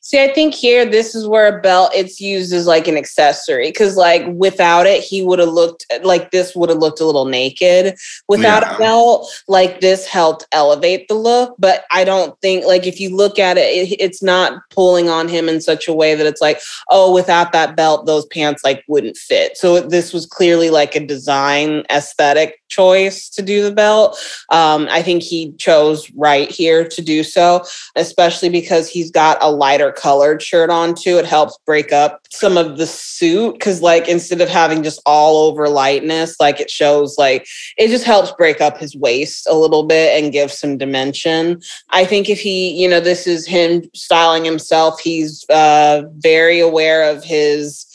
See, 0.08 0.24
I 0.24 0.32
think 0.32 0.54
here 0.54 0.86
this 0.86 1.13
is 1.15 1.28
where 1.28 1.58
a 1.58 1.62
belt 1.62 1.91
it's 1.93 2.22
used 2.22 2.54
as 2.54 2.65
like 2.65 2.88
an 2.88 2.96
accessory 2.96 3.67
because 3.67 3.98
like 3.98 4.26
without 4.28 4.88
it, 4.88 5.04
he 5.04 5.22
would 5.22 5.38
have 5.38 5.50
looked 5.50 5.86
like 6.02 6.32
this 6.32 6.56
would 6.56 6.70
have 6.70 6.78
looked 6.78 7.02
a 7.02 7.06
little 7.06 7.26
naked. 7.26 7.93
Without 8.30 8.63
yeah. 8.63 8.76
a 8.76 8.78
belt, 8.78 9.30
like 9.50 9.82
this 9.82 10.08
helped 10.08 10.48
elevate 10.54 11.10
the 11.10 11.13
look. 11.13 11.58
But 11.60 11.84
I 11.91 12.06
don't 12.06 12.39
think 12.39 12.63
like 12.65 12.88
if 12.88 13.02
you 13.02 13.13
look 13.13 13.38
at 13.38 13.58
it, 13.58 13.63
it, 13.63 13.98
it's 14.00 14.24
not 14.24 14.62
pulling 14.70 15.10
on 15.10 15.28
him 15.28 15.50
in 15.50 15.60
such 15.60 15.89
a 15.89 15.93
way 15.93 16.15
that 16.15 16.26
it's 16.26 16.39
like, 16.39 16.62
oh, 16.89 17.13
without 17.13 17.52
that 17.52 17.76
belt, 17.76 18.06
those 18.06 18.26
pants 18.28 18.63
like 18.63 18.86
wouldn't 18.88 19.17
fit. 19.17 19.58
So 19.58 19.82
this 19.82 20.13
was 20.13 20.26
clearly 20.26 20.70
like 20.70 20.96
a 20.96 21.06
design 21.06 21.84
aesthetic 21.89 22.62
choice 22.70 23.28
to 23.30 23.41
do 23.41 23.63
the 23.63 23.72
belt. 23.72 24.17
Um, 24.52 24.88
I 24.89 25.02
think 25.02 25.24
he 25.24 25.52
chose 25.54 26.10
right 26.12 26.50
here 26.50 26.88
to 26.88 27.02
do 27.02 27.24
so, 27.24 27.65
especially 27.96 28.50
because 28.50 28.89
he's 28.89 29.12
got 29.12 29.38
a 29.41 29.52
lighter 29.52 29.91
colored 29.97 30.41
shirt 30.41 30.69
on 30.69 30.95
too. 30.95 31.17
It 31.17 31.25
helps 31.25 31.57
break 31.65 31.91
up 31.91 32.21
some 32.29 32.55
of 32.55 32.77
the 32.77 32.88
suit 32.88 33.53
because, 33.53 33.81
like, 33.81 34.07
instead 34.07 34.39
of 34.39 34.47
having 34.47 34.83
just 34.83 35.01
all 35.05 35.47
over 35.47 35.67
lightness, 35.67 36.39
like 36.39 36.62
it 36.62 36.69
shows, 36.69 37.17
like, 37.17 37.45
it 37.77 37.89
just 37.89 38.05
helps 38.05 38.31
break 38.31 38.62
up 38.62 38.77
his 38.77 38.95
waist 38.95 39.47
a 39.49 39.55
little 39.55 39.83
bit 39.83 40.23
and 40.23 40.31
give 40.31 40.51
some 40.51 40.77
dimension. 40.77 41.62
I 41.89 42.05
think 42.05 42.29
if 42.29 42.39
he, 42.39 42.69
you 42.81 42.88
know, 42.88 43.01
this 43.01 43.27
is 43.27 43.45
him 43.45 43.83
styling 43.93 44.45
himself, 44.45 45.01
he's 45.01 45.45
uh, 45.49 46.03
very 46.17 46.60
aware 46.60 47.10
of 47.10 47.23
his 47.23 47.86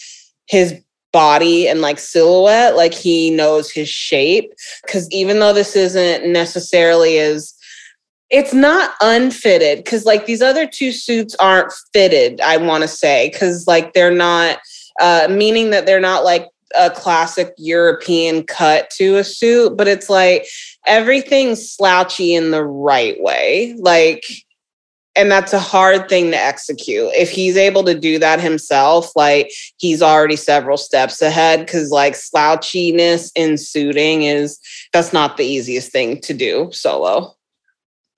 his 0.48 0.74
body 1.12 1.68
and 1.68 1.82
like 1.82 1.98
silhouette 1.98 2.74
like 2.74 2.94
he 2.94 3.30
knows 3.30 3.70
his 3.70 3.88
shape 3.88 4.50
because 4.82 5.10
even 5.10 5.40
though 5.40 5.52
this 5.52 5.76
isn't 5.76 6.30
necessarily 6.30 7.18
as 7.18 7.54
it's 8.32 8.54
not 8.54 8.94
unfitted 9.02 9.84
because 9.84 10.06
like 10.06 10.26
these 10.26 10.42
other 10.42 10.66
two 10.66 10.90
suits 10.90 11.36
aren't 11.36 11.72
fitted 11.92 12.40
i 12.40 12.56
want 12.56 12.82
to 12.82 12.88
say 12.88 13.28
because 13.30 13.66
like 13.66 13.92
they're 13.92 14.10
not 14.10 14.58
uh 15.00 15.28
meaning 15.30 15.70
that 15.70 15.86
they're 15.86 16.00
not 16.00 16.24
like 16.24 16.48
a 16.76 16.90
classic 16.90 17.52
european 17.58 18.42
cut 18.42 18.90
to 18.90 19.16
a 19.16 19.24
suit 19.24 19.76
but 19.76 19.86
it's 19.86 20.08
like 20.08 20.46
everything's 20.86 21.70
slouchy 21.70 22.34
in 22.34 22.50
the 22.50 22.64
right 22.64 23.20
way 23.20 23.76
like 23.78 24.24
and 25.14 25.30
that's 25.30 25.52
a 25.52 25.60
hard 25.60 26.08
thing 26.08 26.30
to 26.30 26.38
execute. 26.38 27.10
If 27.12 27.28
he's 27.28 27.56
able 27.58 27.84
to 27.84 27.98
do 27.98 28.18
that 28.20 28.40
himself, 28.40 29.14
like 29.14 29.52
he's 29.76 30.00
already 30.00 30.36
several 30.36 30.78
steps 30.78 31.20
ahead 31.20 31.60
because 31.60 31.90
like 31.90 32.14
slouchiness 32.14 33.30
in 33.34 33.58
suiting 33.58 34.22
is 34.22 34.58
that's 34.94 35.12
not 35.12 35.36
the 35.36 35.44
easiest 35.44 35.92
thing 35.92 36.18
to 36.22 36.32
do 36.32 36.70
solo. 36.72 37.36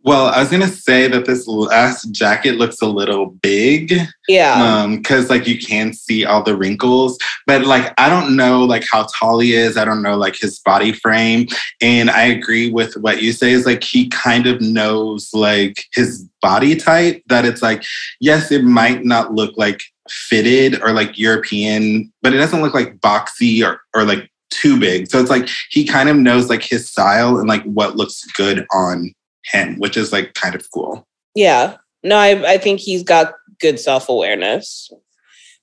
Well, 0.05 0.27
I 0.27 0.41
was 0.41 0.51
gonna 0.51 0.69
say 0.69 1.09
that 1.09 1.25
this 1.25 1.47
last 1.47 2.13
jacket 2.13 2.57
looks 2.57 2.83
a 2.83 2.87
little 2.87 3.27
big. 3.27 3.95
Yeah. 4.29 4.53
Um, 4.53 4.97
because 4.97 5.31
like 5.31 5.47
you 5.47 5.59
can 5.59 5.95
see 5.95 6.27
all 6.27 6.43
the 6.43 6.55
wrinkles, 6.55 7.19
but 7.47 7.65
like 7.65 7.95
I 7.97 8.11
don't 8.11 8.37
know 8.37 8.65
like 8.65 8.85
how 8.91 9.07
tall 9.19 9.39
he 9.39 9.55
is. 9.55 9.79
I 9.79 9.87
don't 9.87 10.03
know 10.03 10.19
like 10.19 10.37
his 10.39 10.59
body 10.59 10.93
frame. 10.93 11.47
And 11.81 12.11
I 12.11 12.25
agree 12.25 12.71
with 12.71 12.99
what 12.99 13.23
you 13.23 13.33
say 13.33 13.53
is 13.53 13.65
like 13.65 13.83
he 13.83 14.09
kind 14.11 14.47
of 14.47 14.61
knows 14.61 15.31
like 15.33 15.83
his 15.95 16.29
body 16.43 16.77
type 16.77 17.23
that 17.29 17.47
it's 17.47 17.63
like, 17.63 17.83
yes, 18.21 18.53
it 18.53 18.63
might 18.63 19.07
not 19.07 19.33
look 19.33 19.57
like 19.57 19.83
fitted 20.11 20.83
or 20.83 20.93
like 20.93 21.19
European, 21.19 22.13
but 22.21 22.35
it 22.35 22.37
doesn't 22.37 22.61
look 22.61 22.75
like 22.75 22.99
boxy 22.99 23.67
or 23.67 23.81
or 23.95 24.05
like 24.05 24.31
too 24.51 24.79
big. 24.79 25.11
So 25.11 25.19
it's 25.19 25.31
like 25.31 25.49
he 25.71 25.87
kind 25.87 26.11
of 26.11 26.17
knows 26.17 26.51
like 26.51 26.63
his 26.63 26.91
style 26.91 27.39
and 27.39 27.49
like 27.49 27.65
what 27.65 27.97
looks 27.97 28.23
good 28.33 28.67
on 28.71 29.15
him, 29.53 29.77
which 29.79 29.97
is 29.97 30.13
like 30.13 30.35
kind 30.35 30.55
of 30.55 30.67
cool. 30.73 31.07
Yeah. 31.35 31.77
No, 32.03 32.17
I, 32.17 32.53
I 32.53 32.59
think 32.59 32.81
he's 32.81 33.03
got 33.03 33.33
good 33.61 33.79
self 33.81 34.09
awareness, 34.09 34.91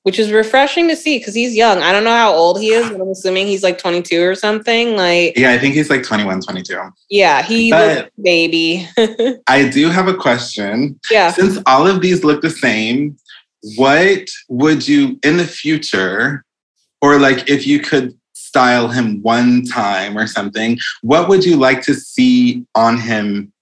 which 0.03 0.17
is 0.17 0.31
refreshing 0.31 0.87
to 0.87 0.95
see 0.95 1.19
because 1.19 1.35
he's 1.35 1.55
young. 1.55 1.79
I 1.79 1.91
don't 1.91 2.03
know 2.03 2.09
how 2.15 2.33
old 2.33 2.59
he 2.59 2.69
is, 2.69 2.89
but 2.89 2.99
I'm 3.01 3.09
assuming 3.09 3.47
he's 3.47 3.63
like 3.63 3.77
22 3.77 4.21
or 4.23 4.33
something. 4.35 4.95
Like, 4.95 5.37
Yeah, 5.37 5.51
I 5.51 5.59
think 5.59 5.75
he's 5.75 5.89
like 5.89 6.03
21, 6.03 6.41
22. 6.41 6.79
yeah, 7.09 7.43
he 7.43 7.69
But- 7.71 7.97
looks 7.97 8.09
baby. 8.23 8.87
I 9.47 9.69
do 9.69 9.89
have 9.89 10.07
a 10.07 10.15
question. 10.15 10.99
yeah. 11.11 11.31
Since 11.31 11.59
all 11.65 11.87
of 11.87 12.01
these 12.01 12.23
look 12.23 12.41
the 12.41 12.49
same, 12.49 13.15
what 13.77 14.27
would 14.49 14.87
you 14.87 15.19
in 15.23 15.37
the 15.37 15.45
future, 15.45 16.43
or 17.03 17.19
like 17.19 17.47
if 17.49 17.67
you 17.67 17.79
could 17.79 18.17
style 18.33 18.87
him 18.87 19.21
one 19.21 19.63
time 19.65 20.17
or 20.17 20.25
something, 20.25 20.77
what 21.03 21.29
would 21.29 21.45
you 21.45 21.55
like 21.57 21.81
to 21.83 21.93
see 21.93 22.65
on 22.75 22.97
him 22.99 23.53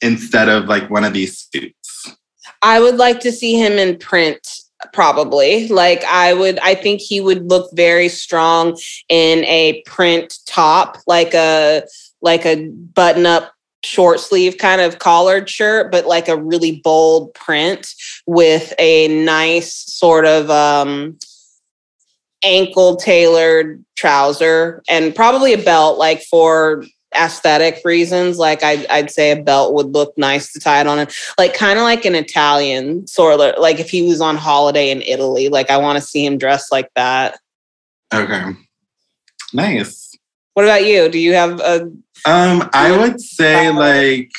instead 0.00 0.48
of 0.48 0.66
like 0.66 0.90
one 0.90 1.04
of 1.04 1.12
these 1.12 1.48
suits? 1.52 2.16
I 2.62 2.80
would 2.80 2.96
like 2.96 3.20
to 3.20 3.32
see 3.32 3.54
him 3.54 3.72
in 3.72 3.98
print 3.98 4.46
probably 4.92 5.66
like 5.68 6.04
i 6.04 6.32
would 6.32 6.58
i 6.60 6.74
think 6.74 7.00
he 7.00 7.20
would 7.20 7.48
look 7.48 7.68
very 7.74 8.08
strong 8.08 8.78
in 9.08 9.44
a 9.44 9.82
print 9.86 10.38
top 10.46 10.98
like 11.06 11.34
a 11.34 11.82
like 12.22 12.46
a 12.46 12.68
button 12.94 13.26
up 13.26 13.52
short 13.84 14.20
sleeve 14.20 14.56
kind 14.56 14.80
of 14.80 14.98
collared 14.98 15.48
shirt 15.48 15.90
but 15.90 16.06
like 16.06 16.28
a 16.28 16.36
really 16.36 16.80
bold 16.82 17.34
print 17.34 17.92
with 18.26 18.72
a 18.78 19.08
nice 19.24 19.74
sort 19.74 20.24
of 20.24 20.48
um 20.50 21.18
ankle 22.44 22.96
tailored 22.96 23.84
trouser 23.96 24.82
and 24.88 25.14
probably 25.14 25.52
a 25.52 25.62
belt 25.62 25.98
like 25.98 26.22
for 26.22 26.84
aesthetic 27.16 27.80
reasons 27.84 28.38
like 28.38 28.62
I'd, 28.62 28.86
I'd 28.88 29.10
say 29.10 29.30
a 29.30 29.42
belt 29.42 29.74
would 29.74 29.94
look 29.94 30.16
nice 30.18 30.52
to 30.52 30.60
tie 30.60 30.80
it 30.80 30.86
on 30.86 31.06
like 31.38 31.54
kind 31.54 31.78
of 31.78 31.84
like 31.84 32.04
an 32.04 32.14
italian 32.14 33.06
sort 33.06 33.40
of 33.40 33.58
like 33.58 33.80
if 33.80 33.88
he 33.88 34.02
was 34.02 34.20
on 34.20 34.36
holiday 34.36 34.90
in 34.90 35.00
italy 35.02 35.48
like 35.48 35.70
i 35.70 35.78
want 35.78 35.96
to 35.96 36.06
see 36.06 36.24
him 36.24 36.38
dressed 36.38 36.70
like 36.70 36.90
that 36.94 37.38
Okay. 38.12 38.42
Nice. 39.52 40.16
what 40.54 40.64
about 40.64 40.86
you 40.86 41.08
do 41.08 41.18
you 41.18 41.32
have 41.34 41.60
a 41.60 41.90
Um, 42.26 42.68
I 42.72 42.96
would 42.96 43.20
say 43.20 43.70
like 43.70 44.30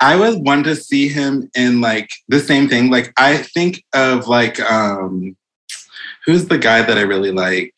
I 0.00 0.16
would 0.16 0.46
want 0.46 0.64
to 0.66 0.76
see 0.76 1.08
him 1.08 1.50
in 1.56 1.80
like 1.80 2.10
the 2.28 2.38
same 2.38 2.68
thing. 2.68 2.90
Like 2.90 3.12
I 3.16 3.38
think 3.38 3.84
of 3.94 4.28
like 4.28 4.60
um 4.60 5.36
who's 6.24 6.46
the 6.46 6.58
guy 6.58 6.82
that 6.82 6.98
I 6.98 7.02
really 7.02 7.32
like? 7.32 7.74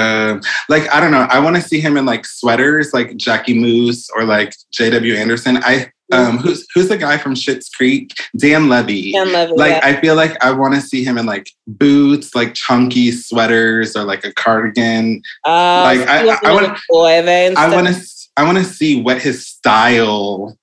Um, 0.00 0.40
like 0.68 0.92
I 0.94 1.00
don't 1.00 1.10
know. 1.10 1.26
I 1.30 1.38
want 1.40 1.56
to 1.56 1.62
see 1.62 1.80
him 1.80 1.96
in 1.96 2.04
like 2.06 2.24
sweaters, 2.26 2.92
like 2.94 3.10
Jacquemus 3.12 4.08
or 4.14 4.24
like 4.24 4.54
J.W. 4.72 5.14
Anderson. 5.14 5.58
I 5.58 5.90
um 6.12 6.38
who's 6.38 6.66
who's 6.74 6.88
the 6.88 6.96
guy 6.96 7.16
from 7.18 7.34
Schitt's 7.34 7.68
Creek? 7.68 8.12
Dan 8.36 8.68
Levy. 8.68 9.12
Dan 9.12 9.32
Levy, 9.32 9.52
like 9.56 9.70
yeah. 9.72 9.80
I 9.84 10.00
feel 10.00 10.16
like 10.16 10.42
I 10.44 10.50
want 10.52 10.74
to 10.74 10.80
see 10.80 11.04
him 11.04 11.18
in 11.18 11.26
like 11.26 11.48
boots, 11.66 12.34
like 12.34 12.54
chunky 12.54 13.12
sweaters 13.12 13.94
or 13.96 14.04
like 14.04 14.24
a 14.24 14.32
cardigan. 14.32 15.22
uh, 15.46 15.82
like, 15.84 16.00
I- 16.08 16.24
looking 16.24 16.48
I 16.48 16.52
wanna- 16.52 16.76
a 16.90 16.94
Loewe 16.94 17.28
and 17.28 17.56
I 17.58 17.72
want 17.74 17.86
to 17.88 17.94
I 18.36 18.44
want 18.44 18.58
to 18.58 18.64
see 18.64 19.00
what 19.02 19.20
his 19.20 19.46
style 19.46 20.56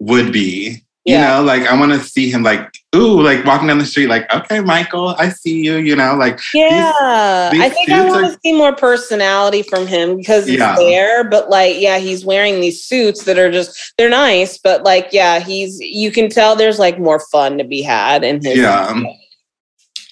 would 0.00 0.32
be. 0.32 0.82
You 1.04 1.18
know, 1.18 1.42
like 1.42 1.62
I 1.66 1.76
want 1.78 1.90
to 1.92 1.98
see 1.98 2.30
him 2.30 2.44
like 2.44 2.72
ooh, 2.94 3.20
like 3.22 3.44
walking 3.44 3.66
down 3.66 3.78
the 3.78 3.84
street, 3.84 4.06
like 4.06 4.32
okay, 4.32 4.60
Michael, 4.60 5.16
I 5.18 5.30
see 5.30 5.60
you. 5.64 5.78
You 5.78 5.96
know, 5.96 6.14
like 6.14 6.38
Yeah, 6.54 7.48
these 7.50 7.60
I 7.60 7.68
think 7.70 7.90
I 7.90 8.04
want 8.06 8.24
are- 8.26 8.30
to 8.30 8.38
see 8.44 8.52
more 8.52 8.72
personality 8.76 9.62
from 9.64 9.88
him 9.88 10.16
because 10.16 10.46
it's 10.46 10.58
Yeah. 10.58 10.76
there. 10.76 11.24
But 11.24 11.50
like, 11.50 11.80
yeah, 11.80 11.98
he's 11.98 12.24
wearing 12.24 12.60
these 12.60 12.84
suits 12.84 13.24
that 13.24 13.36
are 13.36 13.50
just 13.50 13.94
they're 13.98 14.08
nice, 14.10 14.58
but 14.58 14.84
like, 14.84 15.08
yeah, 15.10 15.40
he's 15.40 15.80
you 15.80 16.12
can 16.12 16.28
tell 16.30 16.54
there's 16.54 16.78
like 16.78 17.00
more 17.00 17.18
fun 17.32 17.58
to 17.58 17.64
be 17.64 17.82
had 17.82 18.22
in 18.22 18.40
his. 18.40 18.58
Yeah. 18.58 19.02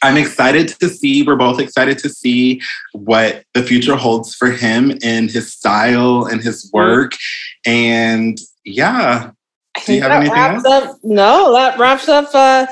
I'm 0.03 0.17
excited 0.17 0.69
to 0.81 0.89
see. 0.89 1.23
We're 1.23 1.37
both 1.37 1.61
excited 1.61 1.99
to 1.99 2.09
see 2.09 2.61
what 2.93 3.45
the 3.55 3.63
future 3.63 3.97
holds 3.97 4.35
for 4.35 4.51
him 4.51 4.99
and 5.05 5.31
his 5.31 5.53
style 5.53 6.25
and 6.25 6.43
his 6.43 6.65
Mm-hmm. 6.67 6.77
work. 6.79 7.13
And 7.67 8.41
yeah, 8.65 9.33
I 9.77 9.81
Do 9.85 9.95
you 9.95 10.03
have 10.03 10.11
that 10.11 10.17
anything 10.21 10.35
wraps 10.35 10.65
up. 10.65 10.99
No, 11.03 11.53
that 11.53 11.79
wraps 11.79 12.09
up. 12.09 12.31
uh 12.35 12.67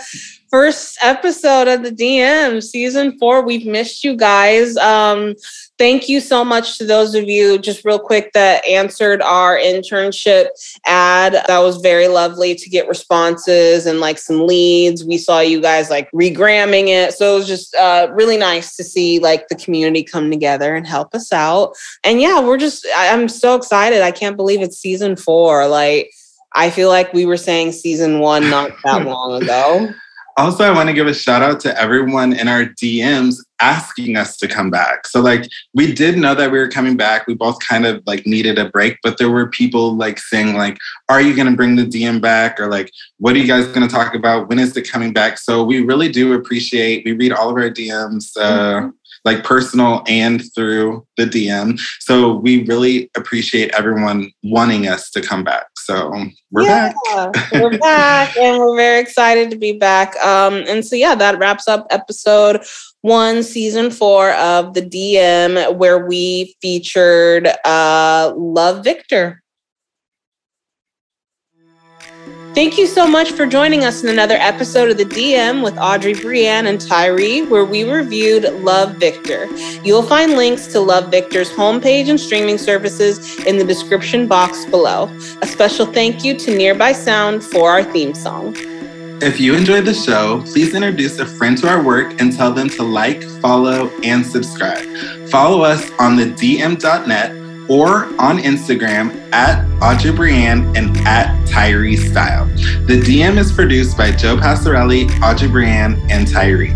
First 0.51 0.97
episode 1.03 1.69
of 1.69 1.83
the 1.83 1.91
DM 1.91 2.63
season 2.63 3.19
four. 3.19 3.45
We've 3.45 3.67
missed 3.67 4.03
you 4.03 4.17
guys. 4.17 4.79
Um, 4.79 5.35
thank 5.77 6.09
you 6.09 6.21
so 6.21 6.43
much 6.43 6.79
to 6.79 6.87
those 6.87 7.15
of 7.15 7.25
you, 7.29 7.59
just 7.59 7.85
real 7.85 7.99
quick, 7.99 8.33
that 8.33 8.65
answered 8.65 9.21
our 9.21 9.59
internship 9.59 10.47
ad. 10.87 11.35
That 11.35 11.59
was 11.59 11.77
very 11.83 12.09
lovely 12.09 12.55
to 12.55 12.71
get 12.71 12.89
responses 12.89 13.85
and 13.85 14.01
like 14.01 14.17
some 14.17 14.47
leads. 14.47 15.05
We 15.05 15.19
saw 15.19 15.41
you 15.41 15.61
guys 15.61 15.91
like 15.91 16.11
regramming 16.13 16.89
it. 16.89 17.13
So 17.13 17.35
it 17.35 17.39
was 17.41 17.47
just 17.47 17.75
uh, 17.75 18.09
really 18.13 18.39
nice 18.39 18.75
to 18.77 18.85
see 18.85 19.19
like 19.19 19.49
the 19.49 19.57
community 19.57 20.03
come 20.03 20.31
together 20.31 20.75
and 20.77 20.87
help 20.87 21.15
us 21.15 21.31
out. 21.31 21.75
And 22.05 22.23
yeah, 22.23 22.41
we're 22.41 22.57
just, 22.57 22.87
I- 22.97 23.13
I'm 23.13 23.29
so 23.29 23.55
excited. 23.55 24.01
I 24.01 24.13
can't 24.13 24.39
believe 24.39 24.63
it's 24.63 24.79
season 24.79 25.15
four. 25.15 25.69
Like, 25.69 26.11
I 26.55 26.71
feel 26.71 26.89
like 26.89 27.13
we 27.13 27.27
were 27.27 27.37
saying 27.37 27.73
season 27.73 28.21
one 28.21 28.49
not 28.51 28.73
that 28.85 29.05
long 29.07 29.43
ago. 29.43 29.93
Also, 30.39 30.63
I 30.63 30.71
want 30.71 30.89
to 30.89 30.95
give 30.95 31.09
a 31.09 31.15
shout 31.15 31.43
out 31.43 31.59
to 31.61 31.81
everyone 31.81 32.33
in 32.33 32.47
our 32.47 32.65
DMs 32.65 33.39
asking 33.61 34.17
us 34.17 34.37
to 34.37 34.47
come 34.47 34.71
back. 34.71 35.05
So, 35.09 35.21
like, 35.21 35.49
we 35.75 35.93
did 35.93 36.17
know 36.17 36.33
that 36.37 36.53
we 36.53 36.59
were 36.59 36.69
coming 36.69 36.97
back. 36.97 37.27
We 37.27 37.35
both 37.35 37.59
kind 37.59 37.85
of 37.85 38.05
like 38.07 38.25
needed 38.25 38.57
a 38.57 38.69
break, 38.69 38.99
but 39.03 39.19
there 39.19 39.31
were 39.31 39.51
people 39.51 39.97
like 39.97 40.21
saying, 40.21 40.55
like, 40.55 40.79
"Are 41.09 41.21
you 41.21 41.35
going 41.35 41.49
to 41.49 41.57
bring 41.57 41.75
the 41.75 41.85
DM 41.85 42.21
back?" 42.21 42.61
or 42.61 42.71
like, 42.71 42.93
"What 43.19 43.35
are 43.35 43.39
you 43.39 43.49
guys 43.49 43.67
going 43.67 43.87
to 43.87 43.93
talk 43.93 44.15
about? 44.15 44.49
When 44.49 44.61
is 44.61 44.77
it 44.77 44.89
coming 44.89 45.13
back?" 45.13 45.39
So, 45.39 45.65
we 45.65 45.81
really 45.81 46.09
do 46.09 46.35
appreciate. 46.35 47.05
We 47.05 47.15
read 47.15 47.33
all 47.33 47.51
of 47.51 47.57
our 47.57 47.69
DMs. 47.69 48.37
Uh, 48.37 48.91
like 49.25 49.45
personal 49.45 50.03
and 50.09 50.43
through 50.55 51.07
the 51.17 51.25
DM. 51.25 51.81
So 52.01 52.35
we 52.37 52.65
really 52.65 53.11
appreciate 53.17 53.75
everyone 53.75 54.31
wanting 54.43 54.89
us 54.89 55.11
to 55.11 55.21
come 55.21 55.45
back. 55.45 55.67
So 55.79 56.13
we're 56.51 56.65
back. 56.65 56.95
we're 57.53 57.79
back 57.79 58.37
and 58.37 58.59
we're 58.59 58.77
very 58.77 59.01
excited 59.01 59.51
to 59.51 59.57
be 59.57 59.73
back. 59.73 60.17
Um, 60.17 60.65
and 60.69 60.85
so, 60.85 60.97
yeah, 60.97 61.15
that 61.15 61.39
wraps 61.39 61.67
up 61.69 61.87
episode 61.91 62.63
one, 63.03 63.43
season 63.43 63.91
four 63.91 64.33
of 64.33 64.75
the 64.75 64.83
DM, 64.83 65.77
where 65.77 66.07
we 66.07 66.55
featured 66.61 67.49
uh, 67.65 68.33
Love 68.37 68.85
Victor. 68.85 69.43
Thank 72.55 72.79
you 72.79 72.87
so 72.87 73.07
much 73.07 73.33
for 73.33 73.47
joining 73.47 73.85
us 73.85 74.03
in 74.03 74.09
another 74.09 74.35
episode 74.35 74.91
of 74.91 74.97
the 74.97 75.05
DM 75.05 75.63
with 75.63 75.77
Audrey 75.79 76.15
Brianne 76.15 76.67
and 76.67 76.81
Tyree, 76.81 77.43
where 77.43 77.65
we 77.65 77.85
reviewed 77.85 78.45
Love 78.65 78.97
Victor. 78.97 79.47
You'll 79.85 80.03
find 80.03 80.33
links 80.33 80.67
to 80.69 80.81
Love 80.81 81.11
Victor's 81.11 81.51
homepage 81.51 82.09
and 82.09 82.19
streaming 82.19 82.59
services 82.59 83.39
in 83.45 83.59
the 83.59 83.65
description 83.65 84.27
box 84.27 84.65
below. 84.67 85.09
A 85.43 85.47
special 85.47 85.87
thank 85.87 86.25
you 86.25 86.37
to 86.39 86.57
Nearby 86.57 86.93
Sound 86.93 87.45
for 87.45 87.71
our 87.71 87.85
theme 87.85 88.15
song. 88.15 88.57
If 89.21 89.39
you 89.39 89.55
enjoyed 89.55 89.85
the 89.85 89.95
show, 89.95 90.43
please 90.43 90.75
introduce 90.75 91.19
a 91.19 91.27
friend 91.27 91.59
to 91.59 91.69
our 91.69 91.83
work 91.83 92.21
and 92.21 92.33
tell 92.33 92.53
them 92.53 92.69
to 92.71 92.83
like, 92.83 93.23
follow, 93.41 93.91
and 94.03 94.25
subscribe. 94.25 94.85
Follow 95.29 95.63
us 95.63 95.91
on 95.99 96.17
the 96.17 96.25
DM.net 96.25 97.38
or 97.69 98.07
on 98.21 98.39
Instagram 98.39 99.15
at 99.33 99.65
Audrey 99.83 100.11
Brianne 100.11 100.77
and 100.77 100.97
at 101.07 101.47
Tyree 101.47 101.97
Style. 101.97 102.47
The 102.87 103.01
DM 103.01 103.39
is 103.39 103.53
produced 103.53 103.97
by 103.97 104.11
Joe 104.11 104.37
Passarelli, 104.37 105.09
Audrey 105.21 105.49
Brianne, 105.49 105.99
and 106.11 106.27
Tyree. 106.27 106.75